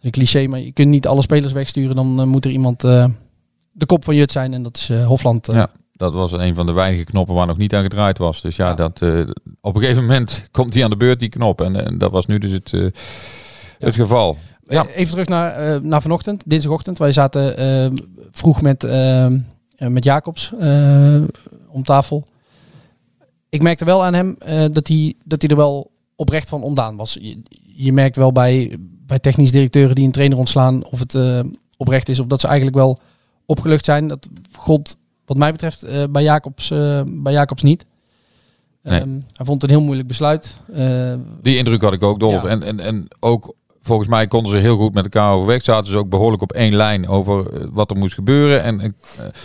[0.10, 1.96] cliché, maar je kunt niet alle spelers wegsturen.
[1.96, 5.50] Dan moet er iemand de kop van Jut zijn en dat is Hofland.
[5.52, 8.42] Ja, dat was een van de weinige knoppen waar nog niet aan gedraaid was.
[8.42, 8.74] Dus ja, ja.
[8.74, 9.02] Dat,
[9.62, 11.62] op een gegeven moment komt hij aan de beurt, die knop.
[11.62, 12.90] En, en dat was nu dus het, ja.
[13.80, 14.38] het geval.
[14.72, 14.88] Ja.
[14.88, 16.98] Even terug naar, naar vanochtend, dinsdagochtend.
[16.98, 17.56] Wij zaten
[18.32, 18.88] vroeg met,
[19.78, 20.52] met Jacobs
[21.68, 22.28] om tafel.
[23.50, 24.36] Ik merkte wel aan hem
[24.72, 27.18] dat, hij, dat hij er wel oprecht van ontdaan was.
[27.22, 27.42] Je,
[27.76, 31.46] je, merkt wel bij, bij technisch directeuren die een trainer ontslaan of het
[31.78, 33.00] oprecht is of dat ze eigenlijk wel
[33.46, 34.08] opgelucht zijn.
[34.08, 36.68] Dat God, wat mij betreft, bij, Jacobs,
[37.06, 37.86] bij Jacobs niet.
[38.84, 39.02] Nee.
[39.02, 40.62] Um, hij vond het een heel moeilijk besluit.
[41.42, 42.44] die indruk had ik ook, Dolf.
[42.44, 42.50] Ja.
[42.50, 45.64] En, en, en ook volgens mij konden ze heel goed met elkaar overweg.
[45.64, 48.64] Zaten ze ook behoorlijk op één lijn over eh, wat er moest gebeuren.
[48.64, 48.90] En eh,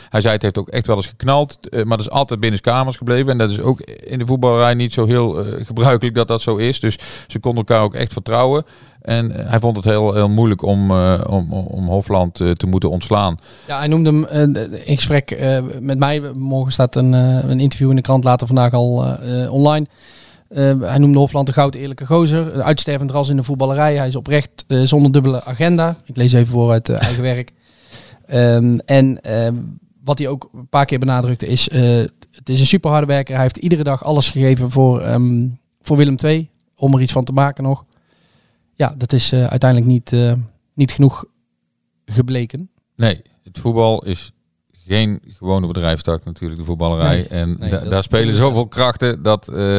[0.09, 1.69] hij zei het heeft ook echt wel eens geknald.
[1.69, 3.33] eh, maar dat is altijd binnen kamers gebleven.
[3.33, 6.81] En dat is ook in de voetballerij niet zo heel gebruikelijk dat dat zo is.
[6.81, 8.65] Dus ze konden elkaar ook echt vertrouwen.
[9.03, 10.91] En hij vond het heel, heel moeilijk om,
[11.27, 13.39] om, om Hofland te moeten ontslaan.
[13.67, 15.39] Ja, hij noemde hem in gesprek
[15.81, 16.21] met mij.
[16.35, 19.17] Morgen staat een, een interview in de krant, later vandaag al
[19.51, 19.87] online.
[20.49, 22.55] Eh, hij noemde Hofland een goud eerlijke gozer.
[22.55, 23.97] Een uitstervend ras in de voetballerij.
[23.97, 25.97] Hij is oprecht eh, zonder dubbele agenda.
[26.05, 27.53] Ik lees even voor uit eh, eigen werk.
[28.27, 29.55] Ehm, en ehm,
[30.05, 31.69] wat hij ook een paar keer benadrukte is...
[31.69, 33.35] eh, het is een super harde werker.
[33.35, 35.49] Hij heeft iedere dag alles gegeven voor, ehm,
[35.81, 36.51] voor Willem II.
[36.77, 37.85] Om er iets van te maken nog.
[38.75, 40.37] Ja, dat is uiteindelijk niet,
[40.75, 41.25] niet genoeg
[42.05, 42.71] gebleken.
[42.97, 44.33] Nee, het voetbal is
[44.89, 47.17] geen gewone bedrijfstak natuurlijk, de voetballerij.
[47.17, 49.79] Nee, en nee, da- dat daar spelen zoveel krachten dat, eh,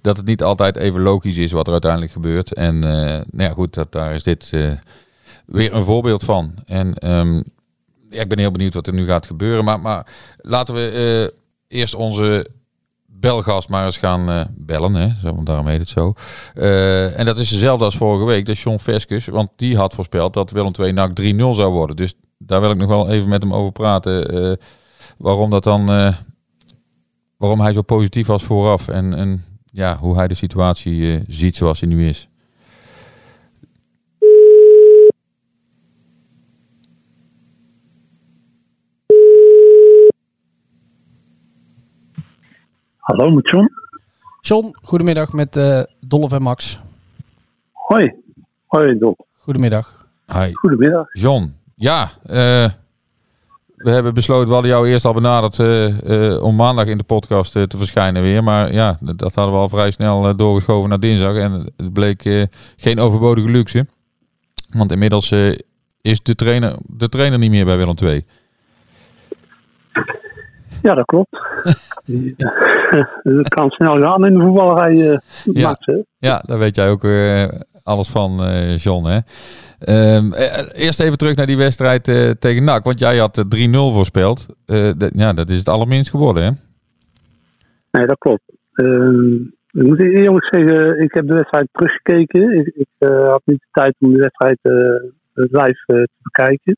[0.00, 2.54] dat het niet altijd even logisch is wat er uiteindelijk gebeurt.
[2.54, 4.70] En eh, nou ja, goed, dat, daar is dit eh,
[5.46, 6.54] weer een voorbeeld van.
[6.64, 7.36] En ehm,
[8.10, 9.64] ja, ik ben heel benieuwd wat er nu gaat gebeuren.
[9.64, 11.34] Maar, maar laten we
[11.68, 12.46] eerst onze
[13.06, 14.94] belgast maar eens gaan bellen.
[14.94, 15.08] Hè?
[15.22, 16.14] Zo, want daarom heet het zo.
[17.16, 18.46] En dat is dezelfde als vorige week.
[18.46, 19.30] Dat is John.
[19.30, 21.96] Want die had voorspeld dat Willem 2 NAC 3-0 zou worden.
[21.96, 24.28] Dus daar wil ik nog wel even met hem over praten.
[24.28, 24.56] eh,
[25.18, 25.88] waarom dat dan...
[25.90, 26.16] eh,
[27.36, 28.88] waarom hij zo positief was vooraf.
[28.88, 32.28] En, en ja, hoe hij de situatie eh, ziet zoals hij nu is.
[42.98, 43.68] Hallo, met John.
[44.40, 46.78] John, goedemiddag met eh Dolph en Max.
[47.72, 48.12] Hoi.
[48.66, 49.16] Hoi, Dol.
[49.36, 50.06] Goedemiddag.
[50.26, 50.52] Hi.
[50.52, 51.06] Goedemiddag.
[51.12, 52.70] John, ja, eh,
[53.76, 57.04] we hebben besloten, we hadden jou eerst al benaderd eh, eh, om maandag in de
[57.04, 58.42] podcast te verschijnen weer.
[58.44, 61.36] Maar ja, dat dat hadden we al vrij snel eh, doorgeschoven naar dinsdag.
[61.36, 62.42] En het bleek eh,
[62.76, 63.86] geen overbodige luxe.
[64.70, 65.58] Want inmiddels eh,
[66.00, 68.24] is de trainer, de trainer niet meer bij Willem II.
[70.82, 71.28] Ja, dat klopt.
[73.22, 75.78] Het kan snel gaan in de voetballerij, Ja.
[76.18, 77.42] Ja, daar weet jij ook eh,
[77.82, 79.06] alles van, eh, John.
[79.06, 79.18] Hè?
[79.80, 82.84] Ehm, eh, eerst even terug naar die wedstrijd eh, tegen NAC.
[82.84, 84.46] Want jij had eh, 3-0 voorspeld.
[85.12, 86.50] Ja, dat is het allerminst geworden, hè?
[87.90, 88.42] Nee, dat klopt.
[88.72, 89.34] Ehm,
[89.70, 92.58] ik moet eerlijk zeggen, ik heb de wedstrijd teruggekeken.
[92.58, 94.58] Ik, ik had niet de tijd om de wedstrijd
[95.32, 96.76] live te bekijken.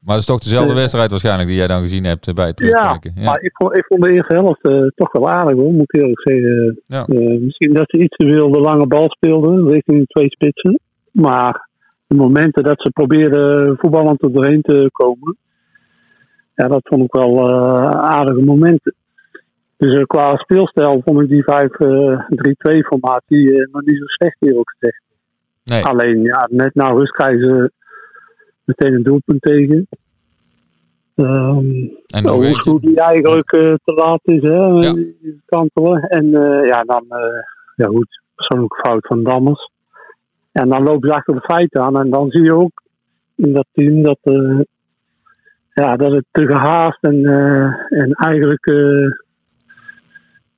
[0.00, 2.56] Maar het is toch dezelfde wedstrijd waarschijnlijk die jij dan gezien hebt eh, bij het
[2.56, 3.12] terugkijken.
[3.14, 5.92] Ja, Maar ik vond, ik vond de eerste helft eh, toch wel aardig hoor, moet
[5.92, 6.82] ik eerlijk zeggen.
[6.86, 7.04] Ja.
[7.06, 10.80] Eh, misschien dat ze iets te veel de lange bal speelden richting de twee spitsen.
[11.12, 11.68] Maar
[12.06, 15.36] de momenten dat ze probeerden voetballend er doorheen te komen,
[16.54, 17.50] ja, dat vond ik wel
[17.92, 18.94] aardige momenten.
[19.76, 25.02] Dus qua speelstijl vond ik die 5-3-2 formatie nog niet zo slecht eerlijk gezegd.
[25.64, 25.84] nee.
[25.84, 27.72] Alleen ja, net na rust krijgen ze
[28.76, 29.86] meteen een doelpunt tegen.
[31.14, 31.66] Ehm,
[32.06, 34.54] en nou, hoe goed die eigenlijk eh, te laat is, hè?
[34.56, 34.94] Ja.
[35.46, 36.02] Kantelen.
[36.02, 37.42] En eh, ja, dan, eh,
[37.76, 39.70] ja goed, persoonlijke fout van Dammers.
[40.52, 41.98] En dan lopen ze achter de feiten aan.
[41.98, 42.82] En dan zie je ook
[43.36, 44.18] in dat team dat,
[45.74, 47.24] ja, dat het te gehaast en,
[47.88, 48.66] en eigenlijk,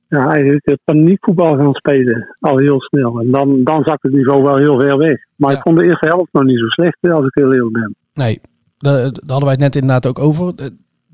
[0.07, 2.35] ja, eigenlijk paniekvoetbal gaan spelen.
[2.39, 3.19] Al heel snel.
[3.19, 5.17] En dan, dan zakt het niveau wel heel ver weg.
[5.35, 5.57] Maar Ja.
[5.57, 7.95] ik vond de eerste helft nog niet zo slecht, als ik heel eerlijk ben.
[8.13, 8.41] Nee,
[8.77, 10.53] daar, hadden wij het net inderdaad ook over.
[10.55, 10.65] Eh,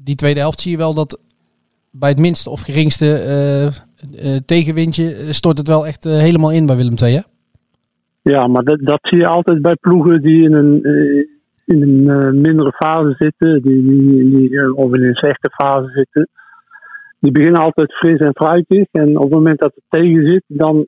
[0.04, 1.20] Die tweede helft zie je wel dat
[1.92, 3.74] bij het minste of geringste eh, eh,
[4.46, 7.22] tegenwindje stort het wel echt helemaal in bij Willem II, hè?
[8.22, 10.84] Ja, maar dat, dat zie je altijd bij ploegen die in een,
[11.66, 16.28] in een mindere fase zitten, die, die, die, of in een slechte fase zitten.
[17.20, 18.88] Die beginnen altijd fris en fruitig.
[18.92, 20.88] En op het moment dat het tegen zit, dan,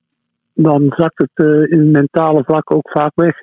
[0.54, 3.40] dan zakt het in mentale vlak ook vaak weg.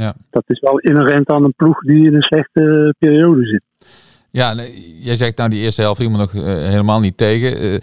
[0.00, 0.04] Eh.
[0.04, 0.14] Ja.
[0.30, 3.62] Dat is wel inherent aan een ploeg die in een slechte periode zit.
[4.30, 4.54] Ja,
[5.00, 7.58] jij zegt nou die eerste helft me nog eh, helemaal niet tegen.
[7.58, 7.78] Eh,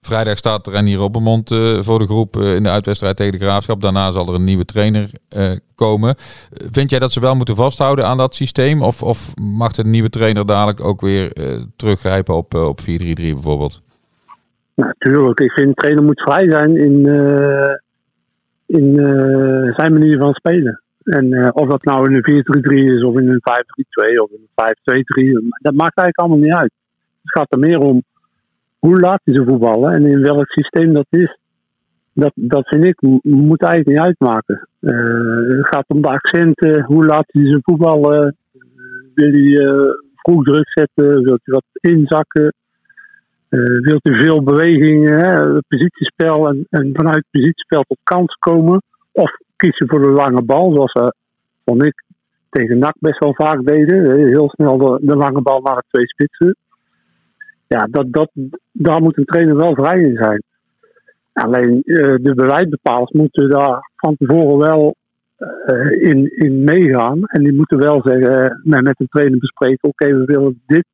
[0.00, 3.80] vrijdag staat Renier Robbermond eh voor de groep eh, in de uitwedstrijd tegen de Graafschap.
[3.80, 6.14] Daarna zal er een nieuwe trainer eh, komen.
[6.14, 8.82] Eh, Vind jij dat ze wel moeten vasthouden aan dat systeem?
[8.82, 11.44] Of, of mag de nieuwe trainer dadelijk ook weer eh,
[11.76, 13.82] teruggrijpen op, eh, op 4-3-3 bijvoorbeeld?
[14.74, 17.74] Natuurlijk, ik vind de trainer moet vrij zijn in, eh,
[18.66, 20.79] in eh, zijn manier van spelen.
[21.02, 23.42] En eh, of dat nou in een 4-3-3 is of in een
[24.12, 25.04] 5-3-2 of in een
[25.44, 26.72] 5-2-3, dat maakt eigenlijk allemaal niet uit.
[27.22, 28.02] Het gaat er meer om
[28.78, 31.38] hoe laat hij ze voetballen en in welk systeem dat is.
[32.12, 34.68] Dat, dat vind ik, moet eigenlijk niet uitmaken.
[34.80, 38.36] Eh, het gaat om de accenten, hoe laat hij ze voetballen.
[38.52, 38.60] Eh,
[39.14, 42.54] wil hij eh, vroeg druk zetten, wil hij wat inzakken.
[43.48, 45.08] Eh wilt u veel beweging,
[45.68, 48.82] positiespel en, en vanuit positiespel tot kans komen?
[49.12, 49.30] Of
[49.60, 51.14] kies je voor de lange bal, zoals ze,
[51.64, 52.04] vond ik,
[52.50, 54.28] tegen NAC best wel vaak deden.
[54.28, 56.56] Heel snel de, de lange bal naar de twee spitsen.
[57.66, 58.30] Ja, dat, dat,
[58.72, 60.42] daar moet een trainer wel vrij in zijn.
[61.32, 64.94] Alleen uh, de beleidsbepalers moeten daar van tevoren wel
[65.38, 67.24] uh, in, in meegaan.
[67.24, 70.84] En die moeten wel zeggen, met, met de trainer bespreken: oké, okay, we willen dit,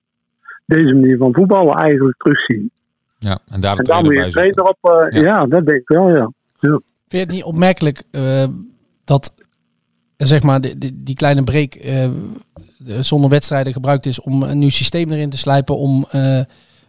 [0.66, 2.70] deze manier van voetballen eigenlijk terugzien.
[3.18, 4.78] Ja, en daar en moet je een trainer op.
[4.82, 5.28] Uh, ja.
[5.28, 5.46] ja.
[5.46, 6.30] dat denk ik wel, ja.
[6.58, 6.80] ja.
[7.08, 8.02] Vind je het niet opmerkelijk
[9.04, 9.34] dat
[10.16, 12.10] zeg maar, die, die, kleine break uh,
[13.00, 16.36] zonder wedstrijden gebruikt is om een nieuw systeem erin te slijpen, om uh,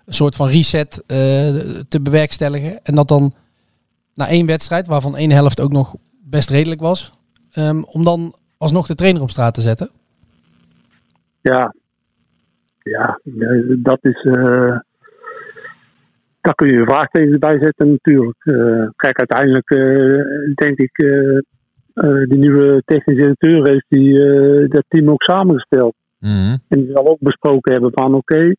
[0.05, 1.03] een soort van reset
[1.87, 2.83] te bewerkstelligen.
[2.83, 3.33] En dat dan
[4.13, 7.11] na één wedstrijd, waarvan één helft ook nog best redelijk was,
[7.53, 9.89] um, om dan alsnog de trainer op straat te zetten?
[11.41, 11.75] Ja,
[12.83, 13.19] ja
[13.77, 14.27] dat is.
[16.47, 18.39] Daar kun je vraagtekens bij zetten natuurlijk.
[18.95, 19.69] kijk, uiteindelijk
[20.55, 24.13] denk ik uh, die nieuwe technische directeur heeft die,
[24.67, 25.93] dat team ook samengesteld.
[26.19, 26.57] Mm -hmm.
[26.67, 28.53] En die zal ook besproken hebben van oké,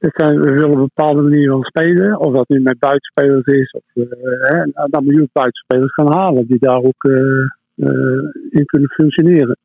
[0.00, 2.18] okay, we willen een bepaalde manier van spelen.
[2.18, 3.70] Of dat nu met buitenspelers is.
[3.70, 3.82] Of,
[4.40, 7.04] hè, dan moet je ook buitenspelers gaan halen die daar ook
[8.50, 9.56] in kunnen functioneren.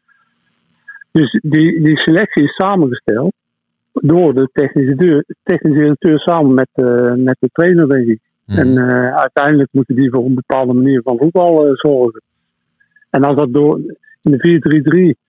[1.11, 3.33] Dus die, die selectie is samengesteld
[4.01, 6.69] door de technische, deur, technische directeur samen met,
[7.17, 8.19] met de trainer, denk ik.
[8.45, 8.59] Mhm.
[8.59, 8.79] En
[9.15, 12.21] uiteindelijk moeten die voor een bepaalde manier van voetbal zorgen.
[13.09, 13.79] En als dat door
[14.21, 15.27] in de 4-3-3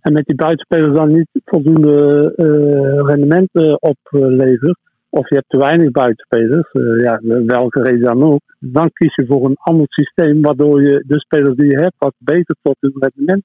[0.00, 4.78] en met die buitenspelers dan niet voldoende uh, rendement uh, oplevert,
[5.10, 9.26] of je hebt te weinig buitenspelers, uh, ja, welke reden dan ook, dan kies je
[9.26, 12.94] voor een ander systeem waardoor je de spelers die je hebt wat beter tot hun
[12.98, 13.44] rendement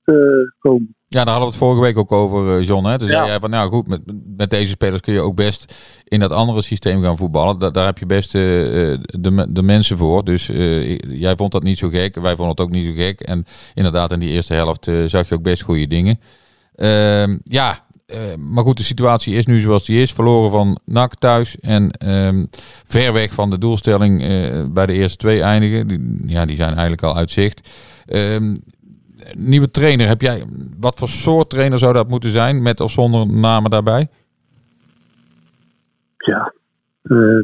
[0.60, 0.96] komen.
[1.14, 2.86] Ja, daar hadden we het vorige week ook over, John.
[2.86, 2.98] Hè?
[2.98, 3.26] Dus ja.
[3.26, 4.02] jij van, nou goed, met,
[4.38, 5.74] met deze spelers kun je ook best
[6.04, 7.60] in dat andere systeem gaan voetballen.
[7.60, 8.42] Da daar heb je best uh,
[9.06, 10.24] de, de mensen voor.
[10.24, 12.16] Dus uh, jij vond dat niet zo gek.
[12.16, 13.22] Wij vonden het ook niet zo gek.
[13.22, 16.20] En inderdaad, in die eerste helft uh, zag je ook best goede dingen.
[16.76, 17.80] Ehm, ja,
[18.40, 20.12] maar goed, de situatie is nu zoals die is.
[20.12, 21.92] Verloren van NAC thuis en
[22.26, 22.50] um,
[22.86, 24.20] ver weg van de doelstelling
[24.74, 25.88] bij de eerste twee eindigen.
[25.88, 27.70] Die, ja, die zijn eigenlijk al uit zicht.
[29.38, 30.44] Nieuwe trainer, heb jij,
[30.80, 34.08] wat voor soort trainer zou dat moeten zijn, met of zonder namen daarbij?
[36.18, 36.54] Ja,
[37.04, 37.44] uh,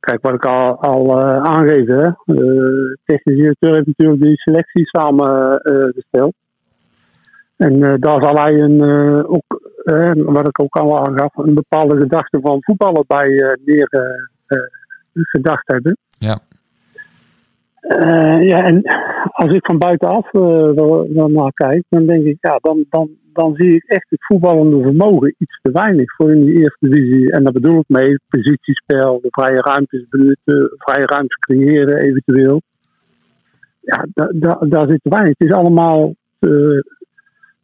[0.00, 2.06] kijk wat ik al, al uh, aangeef, hè.
[2.06, 6.34] Uh, technische directeur heeft natuurlijk die selectie samengesteld.
[7.56, 8.82] en daar zal hij een,
[9.26, 9.60] ook,
[10.14, 13.88] wat ik ook al aangaf, een bepaalde gedachte van voetballen bij neer
[15.12, 15.96] gedacht hebben.
[16.18, 16.38] Ja.
[17.82, 18.82] Uh, ja, en
[19.30, 23.74] als ik van buitenaf uh, naar kijk, dan denk ik, ja, dan, dan, dan zie
[23.74, 27.32] ik echt het voetballende vermogen iets te weinig voor in die eerste divisie.
[27.32, 32.60] En daar bedoel ik mee, positiespel, de vrije ruimtes benutten, vrije ruimtes creëren eventueel.
[33.80, 35.34] Ja, daar daar zit te weinig.
[35.38, 36.84] Het is allemaal te,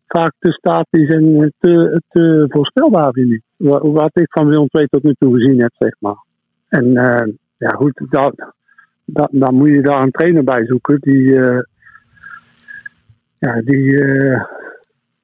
[0.07, 3.43] vaak te statisch en te, te voorspelbaar, vind ik.
[3.57, 6.25] Wat, ik van Willem II tot nu toe gezien heb, zeg maar.
[6.69, 6.93] En
[7.59, 8.53] ja, goed, dat
[9.11, 11.59] dan, dan moet je daar een trainer bij zoeken die, uh,
[13.39, 14.45] ja, die uh,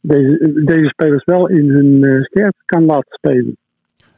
[0.01, 3.57] deze, deze spelers wel in hun uh, kan laten spelen.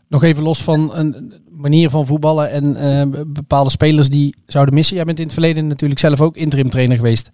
[0.09, 4.97] Nog even los van een manier van voetballen en bepaalde spelers die zouden missen.
[4.97, 7.33] Jij bent in het verleden natuurlijk zelf ook interim trainer geweest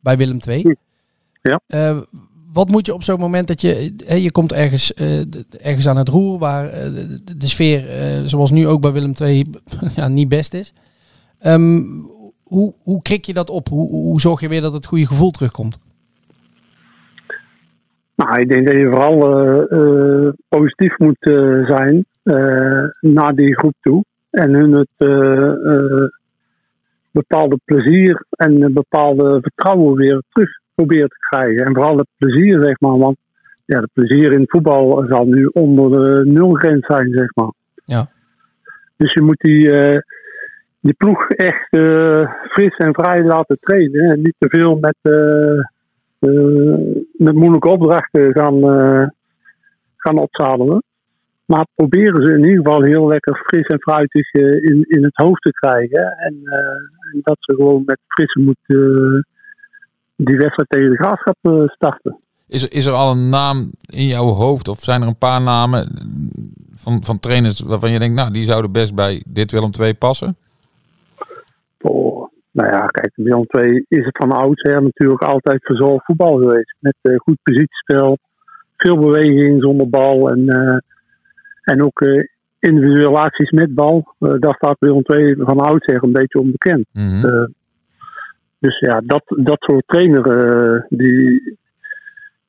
[0.00, 0.76] bij Willem II.
[1.42, 1.60] Ja.
[2.52, 3.92] wat moet je op zo'n moment dat je,
[4.22, 4.94] je komt ergens,
[5.62, 6.70] ergens aan het roer waar
[7.36, 7.84] de sfeer,
[8.28, 9.44] zoals nu ook bij Willem II,
[9.96, 10.72] ja, niet best is.
[11.46, 12.10] Um,
[12.42, 13.68] hoe, hoe krik je dat op?
[13.68, 15.78] Hoe, hoe zorg je weer dat het goede gevoel terugkomt?
[18.16, 22.06] Nou, ik denk dat je vooral uh, uh, positief moet uh, zijn
[23.00, 24.04] naar die groep toe.
[24.30, 24.88] En hun het
[27.10, 31.66] bepaalde plezier en bepaalde vertrouwen weer terug proberen te krijgen.
[31.66, 32.98] En vooral het plezier, zeg maar.
[32.98, 33.16] Want
[33.64, 37.52] ja, het plezier in voetbal zal nu onder de nulgrens zijn, zeg maar.
[37.84, 38.08] Ja.
[38.96, 39.68] Dus je moet die
[40.84, 44.10] die ploeg echt uh, fris en vrij laten trainen.
[44.10, 45.60] En niet te veel met, uh,
[46.20, 48.60] uh, met moeilijke opdrachten gaan,
[49.96, 50.82] gaan opzadelen.
[51.44, 55.42] Maar proberen ze in ieder geval heel lekker fris en fruitig in, in het hoofd
[55.42, 56.16] te krijgen.
[56.18, 56.34] En,
[57.22, 58.56] dat ze gewoon met frisse moed
[60.16, 62.16] die wedstrijd tegen de graafschap starten.
[62.48, 65.42] Is er, is er al een naam in jouw hoofd of zijn er een paar
[65.42, 65.88] namen
[66.74, 70.36] van, van trainers waarvan je denkt, nou die zouden best bij dit Willem 2 passen?
[72.54, 76.74] Nou ja, kijk, Willem 2 is het van oudsher natuurlijk altijd verzorgd voetbal geweest.
[76.78, 78.18] Met uh, goed positiespel,
[78.76, 80.78] veel beweging zonder bal en, uh,
[81.62, 82.24] en ook uh,
[82.58, 84.14] individuele acties met bal.
[84.18, 86.86] daar staat Willem 2 van oudsher een beetje onbekend.
[86.92, 87.54] Mm -hmm.
[88.64, 91.56] Dus ja, dat, dat soort trainer eh, die,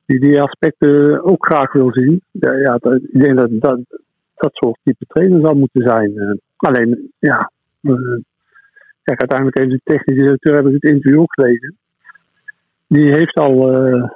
[0.06, 2.22] die die aspecten ook graag wil zien.
[2.32, 3.80] Ja, ja, dat, ik denk dat dat,
[4.36, 6.18] dat soort type trainer zou moeten zijn.
[6.18, 7.94] Eh, alleen, ja, eh,
[9.06, 11.78] kijk, uiteindelijk heeft de technische directeur, heb ik het interview ook gelezen.
[12.88, 14.10] Die heeft al eh,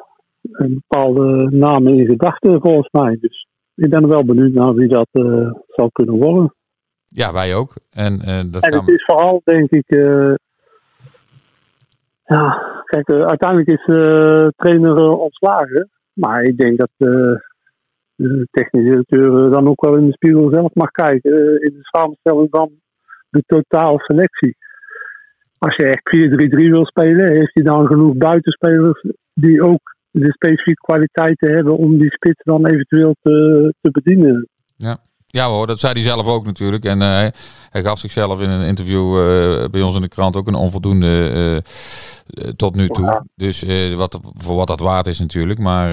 [0.51, 3.17] een bepaalde namen in gedachten volgens mij.
[3.21, 6.53] Dus ik ben wel benieuwd naar wie dat eh, zou kunnen worden.
[7.05, 7.73] Ja, wij ook.
[7.91, 9.85] En, eh, dat En het is vooral, denk ik.
[12.23, 15.89] ja, kijk, uiteindelijk is de trainer ontslagen.
[16.13, 20.91] Maar ik denk dat de technische directeur dan ook wel in de spiegel zelf mag
[20.91, 21.61] kijken.
[21.61, 22.71] in de samenstelling van
[23.29, 24.57] de totale selectie.
[25.59, 26.01] Als je echt
[26.67, 31.97] 4-3-3 wil spelen, heeft hij dan genoeg buitenspelers die ook de specifieke kwaliteiten hebben om
[31.97, 34.47] die spits dan eventueel te, te bedienen.
[35.31, 36.85] Ja hoor, dat zei hij zelf ook natuurlijk.
[36.85, 37.27] En eh,
[37.69, 41.29] hij gaf zichzelf in een interview eh, bij ons in de krant ook een onvoldoende
[41.33, 43.05] eh, tot nu toe.
[43.05, 43.25] Ja.
[43.35, 43.63] Dus
[43.95, 45.59] wat, voor wat dat waard is natuurlijk.
[45.59, 45.89] Maar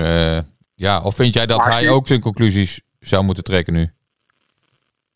[0.75, 3.89] ja, of vind jij dat Maar hij ik- ook zijn conclusies zou moeten trekken nu?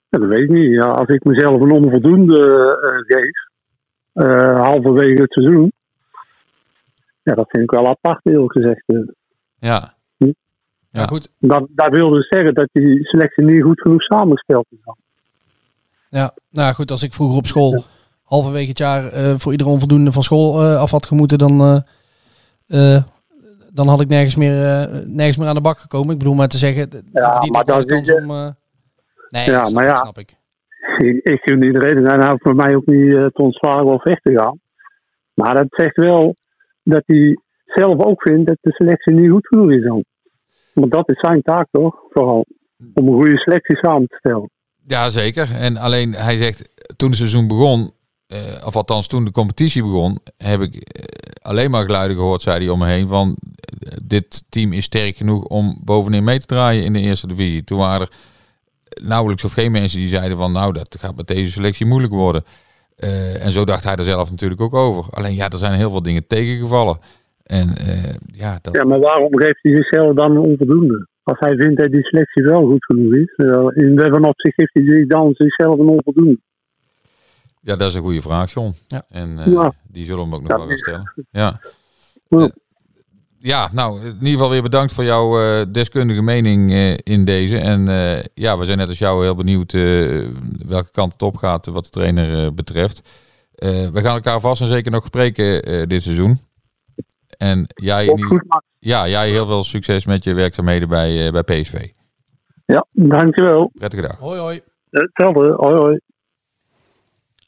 [0.08, 0.70] Ja, dat weet ik niet.
[0.72, 2.36] Ja, als ik mezelf een onvoldoende
[3.06, 3.49] geef,
[4.12, 5.72] halverwege het seizoen,
[7.22, 8.82] ja, dat vind ik wel apart, eerlijk gezegd.
[8.86, 8.96] Eh,
[9.58, 9.94] Ja,
[10.92, 11.06] Ja, Ja.
[11.06, 11.28] goed.
[11.38, 14.78] Dat, dat wil dus zeggen dat die selectie niet goed genoeg samengesteld is.
[14.84, 14.96] dan.
[16.08, 17.84] Ja, nou goed, als ik vroeger op school
[18.22, 21.60] halverwege het jaar eh, voor iedere onvoldoende van school eh, af had gemoeten, dan,
[22.66, 23.02] eh, eh,
[23.72, 26.12] dan had ik nergens meer, eh, nergens meer aan de bak gekomen.
[26.12, 28.30] Ik bedoel maar te zeggen, Ja, maar zit je- om...
[28.30, 28.48] eh,
[29.30, 29.96] nee, Ja, dat maar ja.
[29.96, 30.36] snap ik.
[30.80, 34.20] Ik, ik gun iedereen en hij voor mij ook niet eh, te ontslagen of weg
[34.20, 34.58] te gaan.
[35.34, 36.36] Maar dat zegt wel
[36.82, 39.82] dat hij zelf ook vindt dat de selectie niet goed genoeg is.
[39.82, 40.04] Dan.
[40.74, 41.96] Want dat is zijn taak toch?
[42.10, 42.46] Vooral.
[42.94, 44.50] Om een goede selectie samen te stellen.
[44.86, 45.54] ja zeker.
[45.54, 47.90] En alleen hij zegt, toen het seizoen begon,
[48.26, 51.04] eh, of althans toen de competitie begon, heb ik eh,
[51.42, 53.36] alleen maar geluiden gehoord, zei hij om me heen, van
[54.02, 57.64] dit team is sterk genoeg om bovenin mee te draaien in de eerste divisie.
[57.64, 58.12] Toen waren er
[59.02, 62.42] nauwelijks of geen mensen die zeiden van nou dat gaat met deze selectie moeilijk worden.
[62.96, 65.12] Eh, en zo dacht hij er zelf natuurlijk ook over.
[65.12, 66.98] Alleen ja, er zijn heel veel dingen tegengevallen.
[67.42, 71.08] En eh, ja, dat, Ja, maar waarom geeft hij zichzelf dan een onvoldoende?
[71.22, 73.34] Als hij vindt dat die selectie wel goed genoeg is.
[73.36, 76.38] eh, In welke opzicht geeft hij zich dan zichzelf een onvoldoende?
[77.60, 78.74] ja, dat is een goede vraag, John.
[78.88, 79.02] Ja.
[79.08, 79.72] En eh, Ja.
[79.88, 81.12] die zullen we hem ook nog wel gaan stellen.
[81.30, 81.60] Ja.
[83.42, 83.68] Ja.
[83.72, 87.58] Nou, in ieder geval weer bedankt voor jouw eh, deskundige mening eh, in deze.
[87.58, 90.26] En eh, ja, we zijn net als jou heel benieuwd eh,
[90.66, 93.00] welke kant het op gaat wat de trainer eh, betreft.
[93.54, 96.38] Eh, we gaan elkaar vast en zeker nog spreken eh, dit seizoen.
[97.36, 98.14] En jij,
[98.78, 101.88] ja, jij heel veel succes met je werkzaamheden bij, eh, bij PSV.
[102.66, 103.70] ja, dankjewel.
[103.74, 104.18] Prettige dag.
[104.18, 104.60] Hoi hoi.
[104.90, 105.54] Hetzelfde.
[105.56, 105.98] Hoi hoi.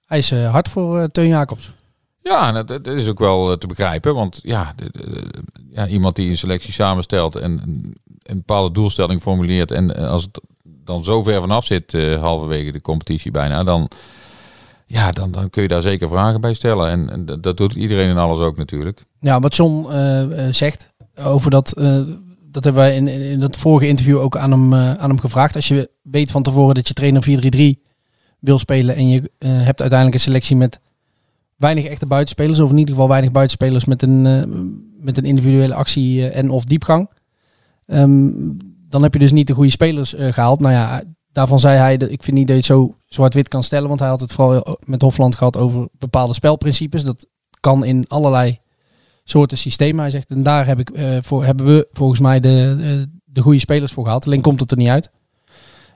[0.07, 1.73] Hij is hard voor eh, Teun Jacobs.
[2.21, 4.15] Ja, en dat, dat is ook wel te begrijpen.
[4.15, 4.75] Want ja,
[5.75, 9.71] ja, iemand die een selectie samenstelt en een, een bepaalde doelstelling formuleert.
[9.71, 10.41] En eh, als het
[10.85, 13.89] dan zo ver vanaf zit, eh, halverwege de competitie bijna, dan,
[14.87, 17.11] ja, dan, dan kun je daar zeker vragen bij stellen.
[17.11, 19.05] En, dat- doet iedereen en alles ook natuurlijk.
[19.21, 21.73] Ja, wat John eh, zegt over dat,
[22.51, 25.55] dat hebben wij in, in, dat vorige interview ook aan hem, aan hem gevraagd.
[25.55, 27.91] Als je weet van tevoren dat je trainer 4-3-3
[28.39, 30.79] wil spelen en je hebt uiteindelijk een selectie met
[31.57, 34.25] weinig echte buitenspelers, of in ieder geval weinig buitenspelers met een,
[35.03, 37.11] met een individuele actie eh, en of diepgang.
[37.87, 38.31] Ehm,
[38.89, 40.61] dan heb je dus niet de goede spelers eh, gehaald.
[40.61, 43.63] Nou ja, daarvan zei hij, dat ik vind niet dat je het zo zwart-wit kan
[43.63, 47.05] stellen, want hij had het vooral met Hofland gehad over bepaalde spelprincipes.
[47.05, 47.27] Dat
[47.61, 48.59] kan in allerlei
[49.25, 50.01] soorten systemen.
[50.01, 53.41] Hij zegt, en daar heb ik, eh, voor, hebben we volgens mij de, de, de
[53.41, 54.27] goede spelers voor gehaald.
[54.27, 55.11] Alleen komt het er niet uit.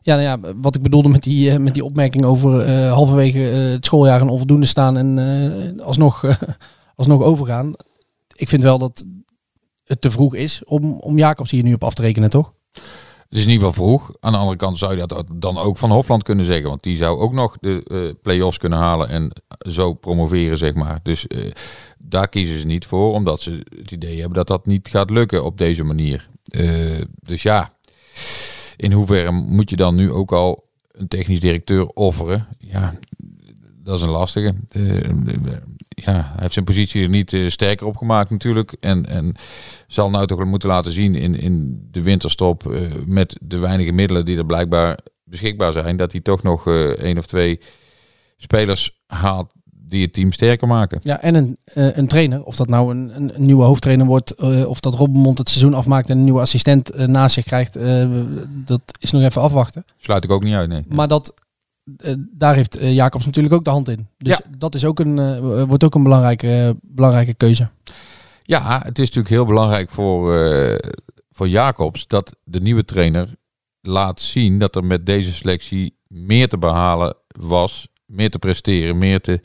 [0.07, 3.51] Ja, nou ja, wat ik bedoelde met die, eh, met die opmerking over eh, halverwege
[3.51, 6.35] eh, het schooljaar een onvoldoende staan en eh, alsnog, eh,
[6.97, 7.73] alsnog overgaan.
[8.37, 9.05] Ik vind wel dat
[9.85, 12.53] het te vroeg is om, om Jacobs hier nu op af te rekenen, toch?
[13.29, 14.17] Het is in ieder geval vroeg.
[14.21, 16.69] Aan de andere kant zou je dat dan ook van Hofland kunnen zeggen.
[16.69, 21.01] Want die zou ook nog de eh play-offs kunnen halen en zo promoveren, zeg maar.
[21.03, 21.51] Dus eh,
[21.99, 25.45] daar kiezen ze niet voor, omdat ze het idee hebben dat dat niet gaat lukken
[25.45, 26.29] op deze manier.
[26.45, 27.75] Eh, dus ja,
[28.77, 32.49] in hoeverre moet je dan nu ook al een technisch directeur offeren?
[32.59, 32.99] Ja,
[33.87, 34.55] dat is een lastige.
[35.89, 38.77] Ja, hij heeft zijn positie er niet eh, sterker op gemaakt natuurlijk.
[38.81, 39.35] En, en
[39.87, 44.25] zal nou toch moeten laten zien in, in de winterstop eh, met de weinige middelen
[44.25, 47.61] die er blijkbaar beschikbaar zijn, dat hij toch nog eh één of twee
[48.37, 49.53] spelers haalt
[49.89, 51.01] die het team sterker maken.
[51.03, 52.45] Ja, en een, een trainer.
[52.45, 54.35] Of dat nou een, een, nieuwe hoofdtrainer wordt,
[54.67, 57.75] of dat Robbenmond het seizoen afmaakt en een nieuwe assistent eh, naast zich krijgt,
[58.49, 59.85] dat is nog even afwachten.
[59.99, 60.85] Sluit ik ook niet uit, nee.
[60.89, 61.35] Maar dat
[62.31, 64.09] daar heeft eh, Jacobs natuurlijk ook de hand in.
[64.19, 64.59] Dus Ja.
[64.59, 67.69] dat is ook een, eh, wordt ook een belangrijke, belangrijke keuze.
[68.43, 70.91] Ja, het is natuurlijk heel belangrijk voor, eh,
[71.31, 73.29] voor Jacobs dat de nieuwe trainer
[73.81, 79.21] laat zien dat er met deze selectie meer te behalen was, meer te presteren, meer
[79.21, 79.41] te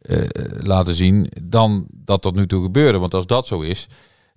[0.00, 0.18] eh,
[0.62, 2.98] laten zien dan dat tot nu toe gebeurde.
[2.98, 3.86] Want als dat zo is,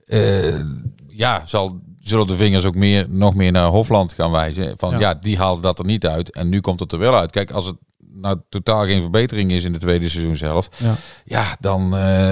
[0.06, 0.60] eh,
[1.08, 4.74] ja, zal, zullen de vingers ook meer, nog meer naar Hofland gaan wijzen.
[4.78, 5.00] Van Ja.
[5.00, 5.14] ja.
[5.14, 7.32] die haalde dat er niet uit en nu komt het er wel uit.
[7.32, 7.76] Kijk, als het
[8.16, 10.96] nou totaal geen verbetering is in de tweede seizoen zelf, Ja.
[11.26, 12.32] ja, dan, eh,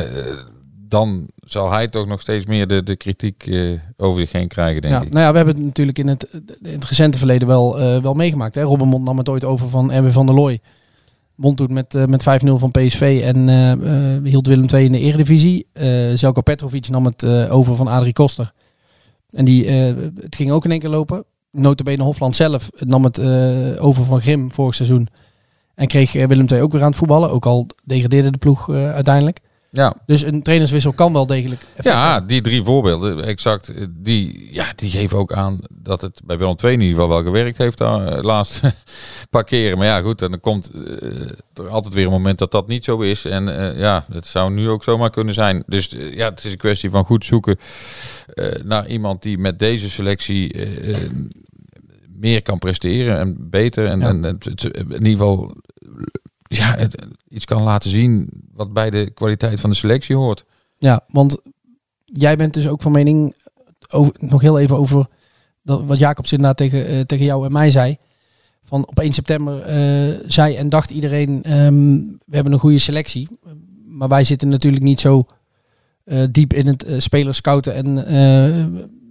[0.87, 4.81] dan zal hij toch nog steeds meer de, de kritiek eh, over zich heen krijgen,
[4.81, 5.09] denk Ja, ik.
[5.13, 6.27] nou ja, we hebben het natuurlijk in het,
[6.61, 8.55] in het recente verleden wel, eh, wel meegemaakt.
[8.55, 8.61] Hè?
[8.61, 10.59] Robbenmond nam het ooit over van Erwin van der Looy.
[11.35, 15.67] Won toen met, met 5-0 van PSV en hield Willem II in de eredivisie.
[16.13, 18.51] Zelko Petrovic nam het over van Adrie Koster.
[19.31, 21.23] En die, eh, het ging ook in één keer lopen.
[21.51, 25.07] Notabene Hofland zelf nam het eh, over van Grim vorig seizoen.
[25.75, 27.31] En kreeg eh, Willem II ook weer aan het voetballen.
[27.31, 29.39] Ook al degradeerde de ploeg uiteindelijk.
[29.73, 32.27] Ja, Dus een trainerswissel kan wel degelijk effect ja, hebben.
[32.27, 36.55] die drie voorbeelden, exact, eh, die, ja, die geven ook aan dat het bij Willem
[36.63, 38.73] II in ieder geval wel gewerkt heeft de eh, laatste
[39.29, 39.77] paar keren.
[39.77, 40.81] Maar ja, goed, en dan komt eh,
[41.53, 43.25] er altijd weer een moment dat dat niet zo is.
[43.25, 43.43] En
[43.77, 45.63] ja, het zou nu ook zomaar kunnen zijn.
[45.67, 47.57] Dus ja, het is een kwestie van goed zoeken
[48.63, 50.55] naar iemand die met deze selectie
[52.19, 53.85] meer kan presteren en beter.
[53.87, 54.07] En, Ja.
[54.07, 55.55] en het- in ieder geval
[56.57, 60.45] ja, het- iets kan laten zien wat bij de kwaliteit van de selectie hoort.
[60.77, 61.37] Ja, want
[62.05, 63.35] jij bent dus ook van mening,
[63.89, 65.05] over, nog heel even over
[65.63, 67.97] dat, wat Jacobs inderdaad tegen, eh, tegen jou en mij zei.
[68.63, 71.95] Van op 1 september eh, zei en dacht iedereen, ehm,
[72.25, 73.27] we hebben een goede selectie.
[73.85, 75.25] Maar wij zitten natuurlijk niet zo
[76.03, 77.93] eh, diep in het spelers scouten en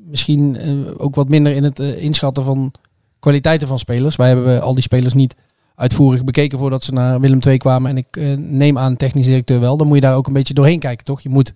[0.07, 0.59] misschien
[0.99, 2.73] ook wat minder in het inschatten van
[3.19, 4.17] kwaliteiten van spelers.
[4.17, 5.35] Wij hebben al die spelers niet
[5.81, 7.91] uitvoerig bekeken voordat ze naar Willem II kwamen.
[7.91, 9.77] En ik eh, neem aan, technisch directeur wel.
[9.77, 11.21] Dan moet je daar ook een beetje doorheen kijken, toch?
[11.21, 11.53] Je moet,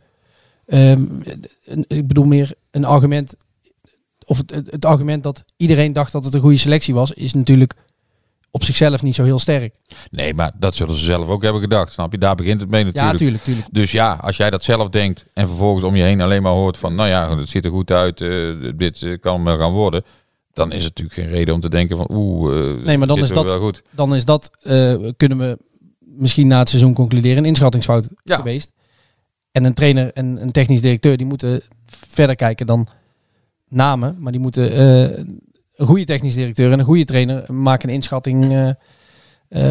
[0.66, 1.02] ehm,
[1.86, 3.36] ik bedoel meer een argument,
[4.24, 7.34] of het, het, het argument dat iedereen dacht dat het een goede selectie was, is
[7.34, 7.74] natuurlijk
[8.50, 9.74] op zichzelf niet zo heel sterk.
[10.10, 11.92] Nee, maar dat zullen ze zelf ook hebben gedacht.
[11.92, 12.18] Snap je?
[12.18, 13.12] Daar begint het mee natuurlijk.
[13.12, 13.66] Ja, tuurlijk, tuurlijk.
[13.70, 16.78] Dus ja, als jij dat zelf denkt en vervolgens om je heen alleen maar hoort
[16.78, 18.30] van, nou ja, het ziet er goed uit, eh,
[18.76, 20.04] dit eh, kan wel gaan worden,
[20.54, 23.18] dan is het natuurlijk geen reden om te denken van, oeh, eh, Nee, maar dan
[23.18, 23.82] is dat- wel goed.
[23.90, 25.58] Dan is dat, eh, kunnen we
[26.00, 28.36] misschien na het seizoen concluderen, een inschattingsfout Ja.
[28.36, 28.72] geweest.
[29.52, 32.88] En een trainer en een technisch directeur, die moeten verder kijken dan
[33.68, 34.16] namen.
[34.18, 35.18] Maar die moeten eh,
[35.74, 38.74] een goede technisch directeur en een goede trainer maken een inschatting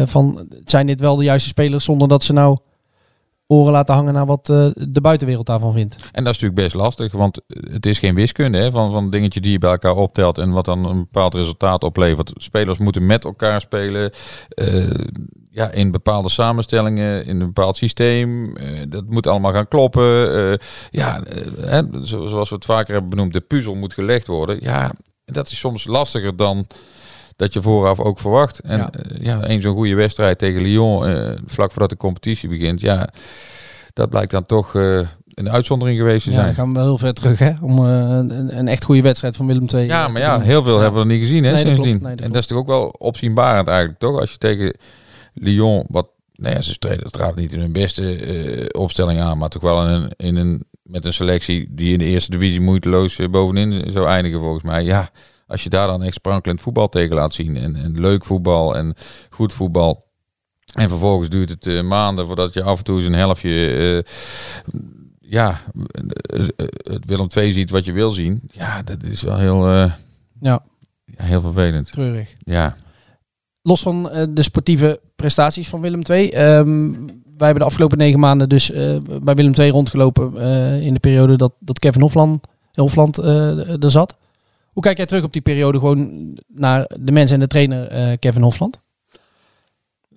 [0.04, 2.56] van, zijn dit wel de juiste spelers, zonder dat ze nou
[3.46, 5.94] oren laten hangen naar wat eh, de buitenwereld daarvan vindt.
[5.94, 7.40] En dat is natuurlijk best lastig, want
[7.70, 10.64] het is geen wiskunde hè, van, van dingetje die je bij elkaar optelt en wat
[10.64, 12.32] dan een bepaald resultaat oplevert.
[12.36, 14.10] Spelers moeten met elkaar spelen,
[14.48, 14.90] eh,
[15.50, 18.56] ja, in bepaalde samenstellingen, in een bepaald systeem.
[18.56, 20.58] Eh, dat moet allemaal gaan kloppen.
[20.90, 21.22] Ja,
[21.60, 24.58] hè, zo- zoals we het vaker hebben benoemd, de puzzel moet gelegd worden.
[24.60, 24.92] Ja,
[25.24, 26.66] dat is soms lastiger dan
[27.36, 28.58] dat je vooraf ook verwacht.
[28.60, 28.90] En Ja.
[29.20, 33.08] ja, ja een zo'n goede wedstrijd tegen Lyon, eh, vlak voordat de competitie begint, ja,
[33.92, 34.98] dat blijkt dan toch eh,
[35.34, 36.46] een uitzondering geweest te Ja, zijn.
[36.46, 39.36] dan gaan we wel heel ver terug, hè, om eh, een, een echt goede wedstrijd
[39.36, 39.86] van Willem II.
[39.86, 40.80] Ja, eh, maar ja, heel veel Ja.
[40.82, 41.84] hebben we er niet gezien hè, Nee, sindsdien.
[41.90, 42.02] klopt.
[42.04, 44.20] Nee, dat en dat is toch ook wel opzienbarend eigenlijk, toch?
[44.20, 44.76] Als je tegen
[45.34, 49.48] Lyon, wat, nou ja, ze treden straat niet in hun beste eh, opstelling aan, maar
[49.48, 53.18] toch wel in een, in een, met een selectie die in de eerste divisie moeiteloos
[53.18, 54.84] eh, bovenin zou eindigen volgens mij.
[54.84, 55.10] Ja,
[55.46, 58.94] als je daar dan echt sprankelend voetbal tegen laat zien en, en leuk voetbal en
[59.30, 60.04] goed voetbal.
[60.74, 64.12] En vervolgens duurt het eh, maanden voordat je af en toe eens een helftje eh,
[65.20, 65.60] ja,
[66.26, 66.46] eh,
[66.92, 68.42] het Willem II ziet wat je wil zien.
[68.52, 69.68] Ja, dat is wel heel,
[70.40, 70.62] Ja,
[71.16, 71.92] heel vervelend.
[71.92, 72.34] treurig.
[72.38, 72.76] Ja.
[73.62, 74.02] Los van
[74.34, 76.30] de sportieve prestaties van Willem II.
[76.30, 76.90] ehm,
[77.36, 78.70] wij hebben de afgelopen negen maanden dus
[79.22, 80.34] bij Willem II rondgelopen
[80.82, 84.16] in de periode dat, dat Kevin Hofland, Hofland er zat.
[84.74, 88.12] Hoe kijk jij terug op die periode gewoon naar de mensen en de trainer eh,
[88.18, 88.80] Kevin Hofland?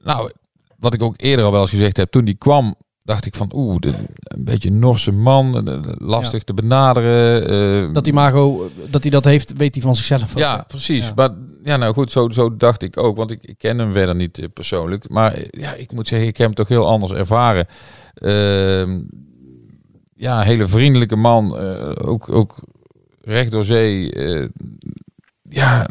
[0.03, 0.31] Nou,
[0.77, 3.51] wat ik ook eerder al wel eens gezegd heb, toen die kwam, dacht ik van
[3.55, 7.47] oeh, een beetje een Norse man, lastig te benaderen.
[7.87, 10.35] eh, Dat imago, dat hij dat heeft, weet hij van zichzelf.
[10.37, 11.05] Ja, precies.
[11.05, 11.11] Ja.
[11.15, 11.29] Maar
[11.63, 13.17] ja, nou goed, zo, zo dacht ik ook.
[13.17, 15.09] Want ik, ik ken hem verder niet eh, persoonlijk.
[15.09, 17.65] Maar ja, ik moet zeggen, ik heb hem toch heel anders ervaren.
[18.13, 19.01] Ehm,
[20.13, 21.57] ja, hele vriendelijke man.
[21.97, 22.55] ook, ook
[23.27, 24.11] recht door zee.
[24.13, 24.47] eh,
[25.49, 25.87] ja,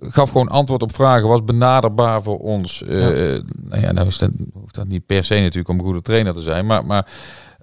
[0.00, 1.28] gaf gewoon antwoord op vragen.
[1.28, 2.82] Was benaderbaar voor ons.
[2.82, 3.42] Eh, Ja.
[3.68, 6.34] Nou ja, nou is dat, hoeft dat niet per se natuurlijk om een goede trainer
[6.34, 6.66] te zijn.
[6.66, 7.12] Maar, maar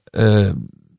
[0.04, 0.52] eh,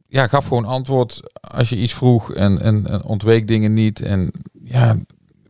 [0.08, 4.00] ja, gaf gewoon antwoord als je iets vroeg en, en, en ontweek dingen niet.
[4.00, 4.30] En
[4.64, 4.96] ja,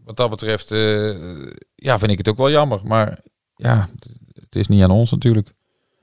[0.04, 1.08] wat dat betreft, eh,
[1.74, 2.80] ja, vind ik het ook wel jammer.
[2.84, 3.18] Maar
[3.56, 3.88] ja,
[4.34, 5.52] het is niet aan ons natuurlijk.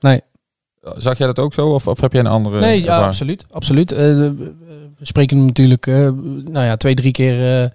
[0.00, 0.20] Nee.
[0.80, 1.68] Zag jij dat ook zo?
[1.68, 3.44] Of, of heb jij een andere Nee, ja, absoluut.
[3.50, 3.92] absoluut.
[5.02, 5.94] Spreken natuurlijk eh,
[6.44, 7.70] nou ja, twee, drie keer eh,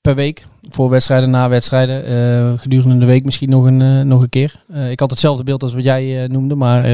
[0.00, 0.46] per week.
[0.68, 2.04] Voor wedstrijden, na wedstrijden.
[2.04, 4.64] eh, gedurende de week misschien nog een, nog een keer.
[4.88, 6.54] Ik had hetzelfde beeld als wat jij noemde.
[6.54, 6.84] Maar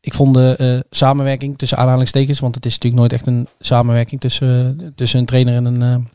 [0.00, 2.40] ik vond de samenwerking tussen aanhalingstekens.
[2.40, 6.08] Want het is natuurlijk nooit echt een samenwerking tussen, tussen een trainer en een,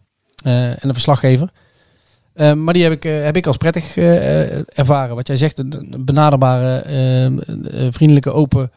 [0.43, 1.49] en een verslaggever.
[2.33, 3.97] Maar die heb ik, heb ik als prettig
[4.67, 5.15] ervaren.
[5.15, 6.83] Wat jij zegt, een, benaderbare,
[7.91, 8.71] vriendelijke, open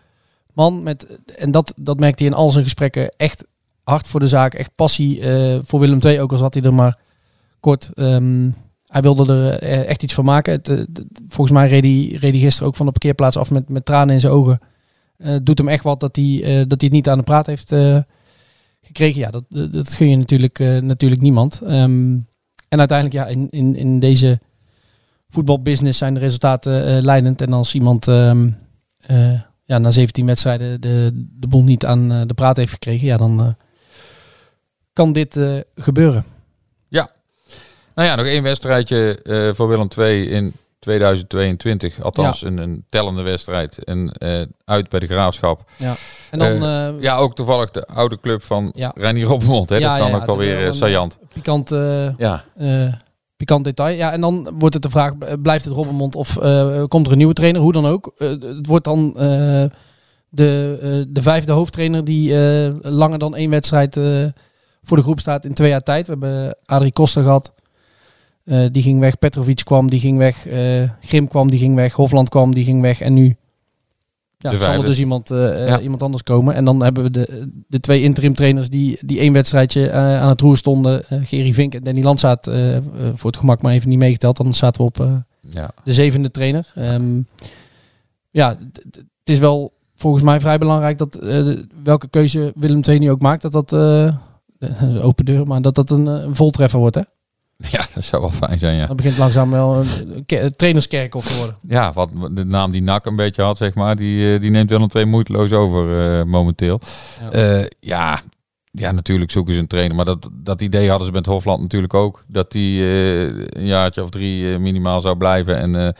[0.52, 0.82] man.
[0.82, 1.06] Met,
[1.36, 3.12] en dat, dat merkte hij in al zijn gesprekken.
[3.16, 3.44] Echt
[3.84, 6.20] hard voor de zaak, echt passie eh, voor Willem II.
[6.20, 6.98] Ook al zat hij er maar
[7.60, 7.90] kort.
[7.94, 8.50] Ehm,
[8.86, 10.52] hij wilde er eh, echt iets van maken.
[10.52, 10.84] Het, eh,
[11.28, 14.20] volgens mij reed hij, reed gisteren ook van de parkeerplaats af met, met tranen in
[14.20, 14.58] zijn ogen.
[15.42, 17.74] Doet hem echt wat dat hij, dat hij het niet aan de praat heeft
[18.80, 19.20] gekregen.
[19.20, 21.60] Ja, dat, dat, gun je natuurlijk, natuurlijk niemand.
[21.60, 22.18] Ehm,
[22.68, 24.40] en uiteindelijk, ja, in, in, in deze
[25.28, 27.40] voetbalbusiness zijn de resultaten leidend.
[27.40, 28.48] En als iemand ehm,
[29.06, 33.16] eh, ja, na 17 wedstrijden de, de boel niet aan de praat heeft gekregen, ja,
[33.16, 33.56] dan
[34.94, 36.24] kan dit eh, gebeuren.
[37.94, 42.02] Nou ja, nog één wedstrijdje eh, voor Willem II in 2022.
[42.02, 43.84] Althans, een, een tellende wedstrijd.
[43.84, 45.70] En eh, uit bij de Graafschap.
[46.30, 48.92] En dan Ja, ook toevallig de oude club van Ja.
[48.94, 49.68] Reinier Robbenmond.
[49.68, 49.76] Hè?
[49.76, 51.18] Ja, dat is dan ja, ook alweer saillant.
[51.32, 51.68] pikant,
[52.18, 52.44] Ja,
[53.36, 53.96] pikant detail.
[53.96, 56.38] Ja, en dan wordt het de vraag, blijft het Robbenmond of
[56.88, 57.60] komt er een nieuwe trainer?
[57.60, 58.12] Hoe dan ook.
[58.16, 59.12] Het wordt dan
[60.28, 62.34] de, de vijfde hoofdtrainer die
[62.82, 63.96] langer dan één wedstrijd
[64.84, 66.06] voor de groep staat in twee jaar tijd.
[66.06, 67.52] We hebben Adrie Koster gehad.
[68.44, 69.18] Eh, die ging weg.
[69.18, 70.46] Petrovic kwam, die ging weg.
[70.46, 71.92] eh, Grim kwam, die ging weg.
[71.92, 73.00] Hofland kwam, die ging weg.
[73.00, 73.36] En nu
[74.38, 75.80] ja, zal er dus iemand, eh, Ja.
[75.80, 76.54] iemand anders komen.
[76.54, 80.40] En dan hebben we de, de twee interim trainers die, die één wedstrijdje aan het
[80.40, 81.04] roer stonden.
[81.08, 82.46] Gerry Vink en Danny Landsaat.
[82.46, 82.78] eh,
[83.14, 84.36] voor het gemak maar even niet meegeteld.
[84.36, 85.70] Dan zaten we op ja.
[85.84, 86.72] de zevende trainer.
[86.74, 87.20] Ehm,
[88.30, 91.18] ja, het is wel volgens mij vrij belangrijk dat
[91.82, 93.70] welke keuze Willem II nu ook maakt, dat dat
[94.78, 96.94] een open deur, maar dat dat een, eh, een voltreffer wordt.
[96.94, 97.02] Hè?
[97.56, 98.86] ja, dat zou wel fijn zijn, ja.
[98.86, 101.56] Dat begint langzaam wel een ke- trainerskerkhof te worden.
[101.68, 104.70] Ja, wat de naam die NAC een beetje had, zeg maar, die, eh, die neemt
[104.70, 106.80] Willem II moeiteloos over eh, momenteel.
[107.30, 107.38] Ja.
[107.40, 107.68] Ja.
[107.80, 108.20] ja,
[108.70, 109.96] ja, natuurlijk zoeken ze een trainer.
[109.96, 112.24] Maar dat, dat idee hadden ze met Hofland natuurlijk ook.
[112.28, 112.82] Dat die
[113.56, 115.56] een jaartje of drie minimaal zou blijven.
[115.56, 115.94] En,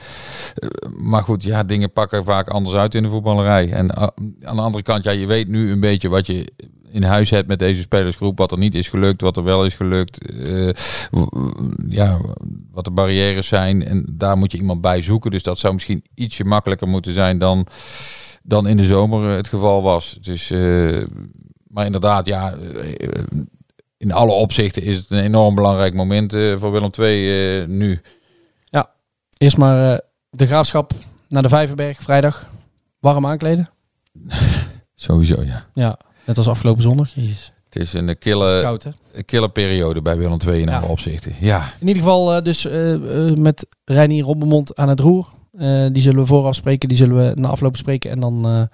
[0.98, 3.70] maar goed, ja, dingen pakken vaak anders uit in de voetballerij.
[3.72, 6.52] En aan de andere kant, ja, je weet nu een beetje wat je
[6.94, 8.38] in huis hebt met deze spelersgroep.
[8.38, 10.18] Wat er niet is gelukt, wat er wel is gelukt.
[10.32, 10.68] eh,
[11.88, 12.20] ja,
[12.70, 13.84] wat de barrières zijn.
[13.84, 15.30] En daar moet je iemand bij zoeken.
[15.30, 17.66] Dus dat zou misschien ietsje makkelijker moeten zijn dan,
[18.42, 20.18] dan in de zomer eh, het geval was.
[20.20, 20.50] Dus,
[21.68, 22.54] maar inderdaad, ja,
[23.96, 28.00] in alle opzichten is het een enorm belangrijk moment voor Willem II nu.
[29.38, 30.92] Eerst maar de graafschap
[31.28, 32.48] naar de Vijverberg vrijdag.
[33.00, 33.70] Warm aankleden.
[34.94, 35.66] Sowieso, ja.
[35.74, 37.14] Ja, net als afgelopen zondag.
[37.14, 37.52] Jezus.
[37.64, 39.22] Het is een is kille, koud hè.
[39.22, 40.78] kille periode bij Willem II in Ja.
[40.78, 41.34] alle opzichten.
[41.40, 45.26] Ja, In ieder geval eh, dus eh, eh, met Reinier Robbenmond aan het roer.
[45.92, 48.10] Die zullen we vooraf spreken, die zullen we na afloop spreken.
[48.10, 48.68] En dan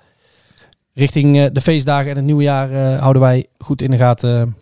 [0.95, 4.57] richting de feestdagen en het nieuwe jaar houden wij goed in de gaten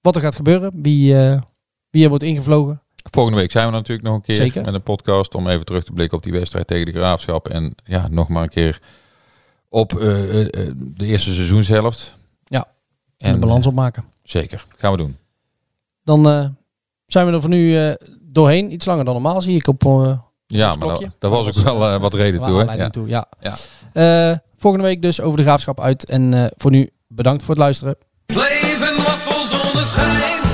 [0.00, 0.70] wat er gaat gebeuren.
[0.82, 1.14] Wie,
[1.90, 2.82] wie er wordt ingevlogen.
[3.10, 4.64] Volgende week zijn we natuurlijk nog een keer Zeker.
[4.64, 7.48] met een podcast om even terug te blikken op die wedstrijd tegen de Graafschap.
[7.48, 8.80] En ja, nog maar een keer
[9.68, 12.14] op eh, eh, eh, de eerste seizoenshelft.
[12.44, 12.66] Ja,
[13.18, 14.04] En de balans opmaken.
[14.22, 15.16] zeker, gaan we doen.
[16.04, 16.46] Dan eh,
[17.06, 18.72] zijn we er voor nu eh, doorheen.
[18.72, 19.84] Iets langer dan normaal zie ik op...
[19.84, 22.58] eh, Ja, maar dat was ook wel eh, wat reden toe.
[22.64, 22.74] Hè?
[22.74, 22.90] Ja.
[22.90, 23.26] toe, ja.
[23.40, 23.54] Ja.
[24.30, 26.08] Eh, volgende week dus over de graafschap uit.
[26.08, 27.96] En eh, voor nu bedankt voor het luisteren.
[28.26, 30.53] Het leven was vol zonneschijn,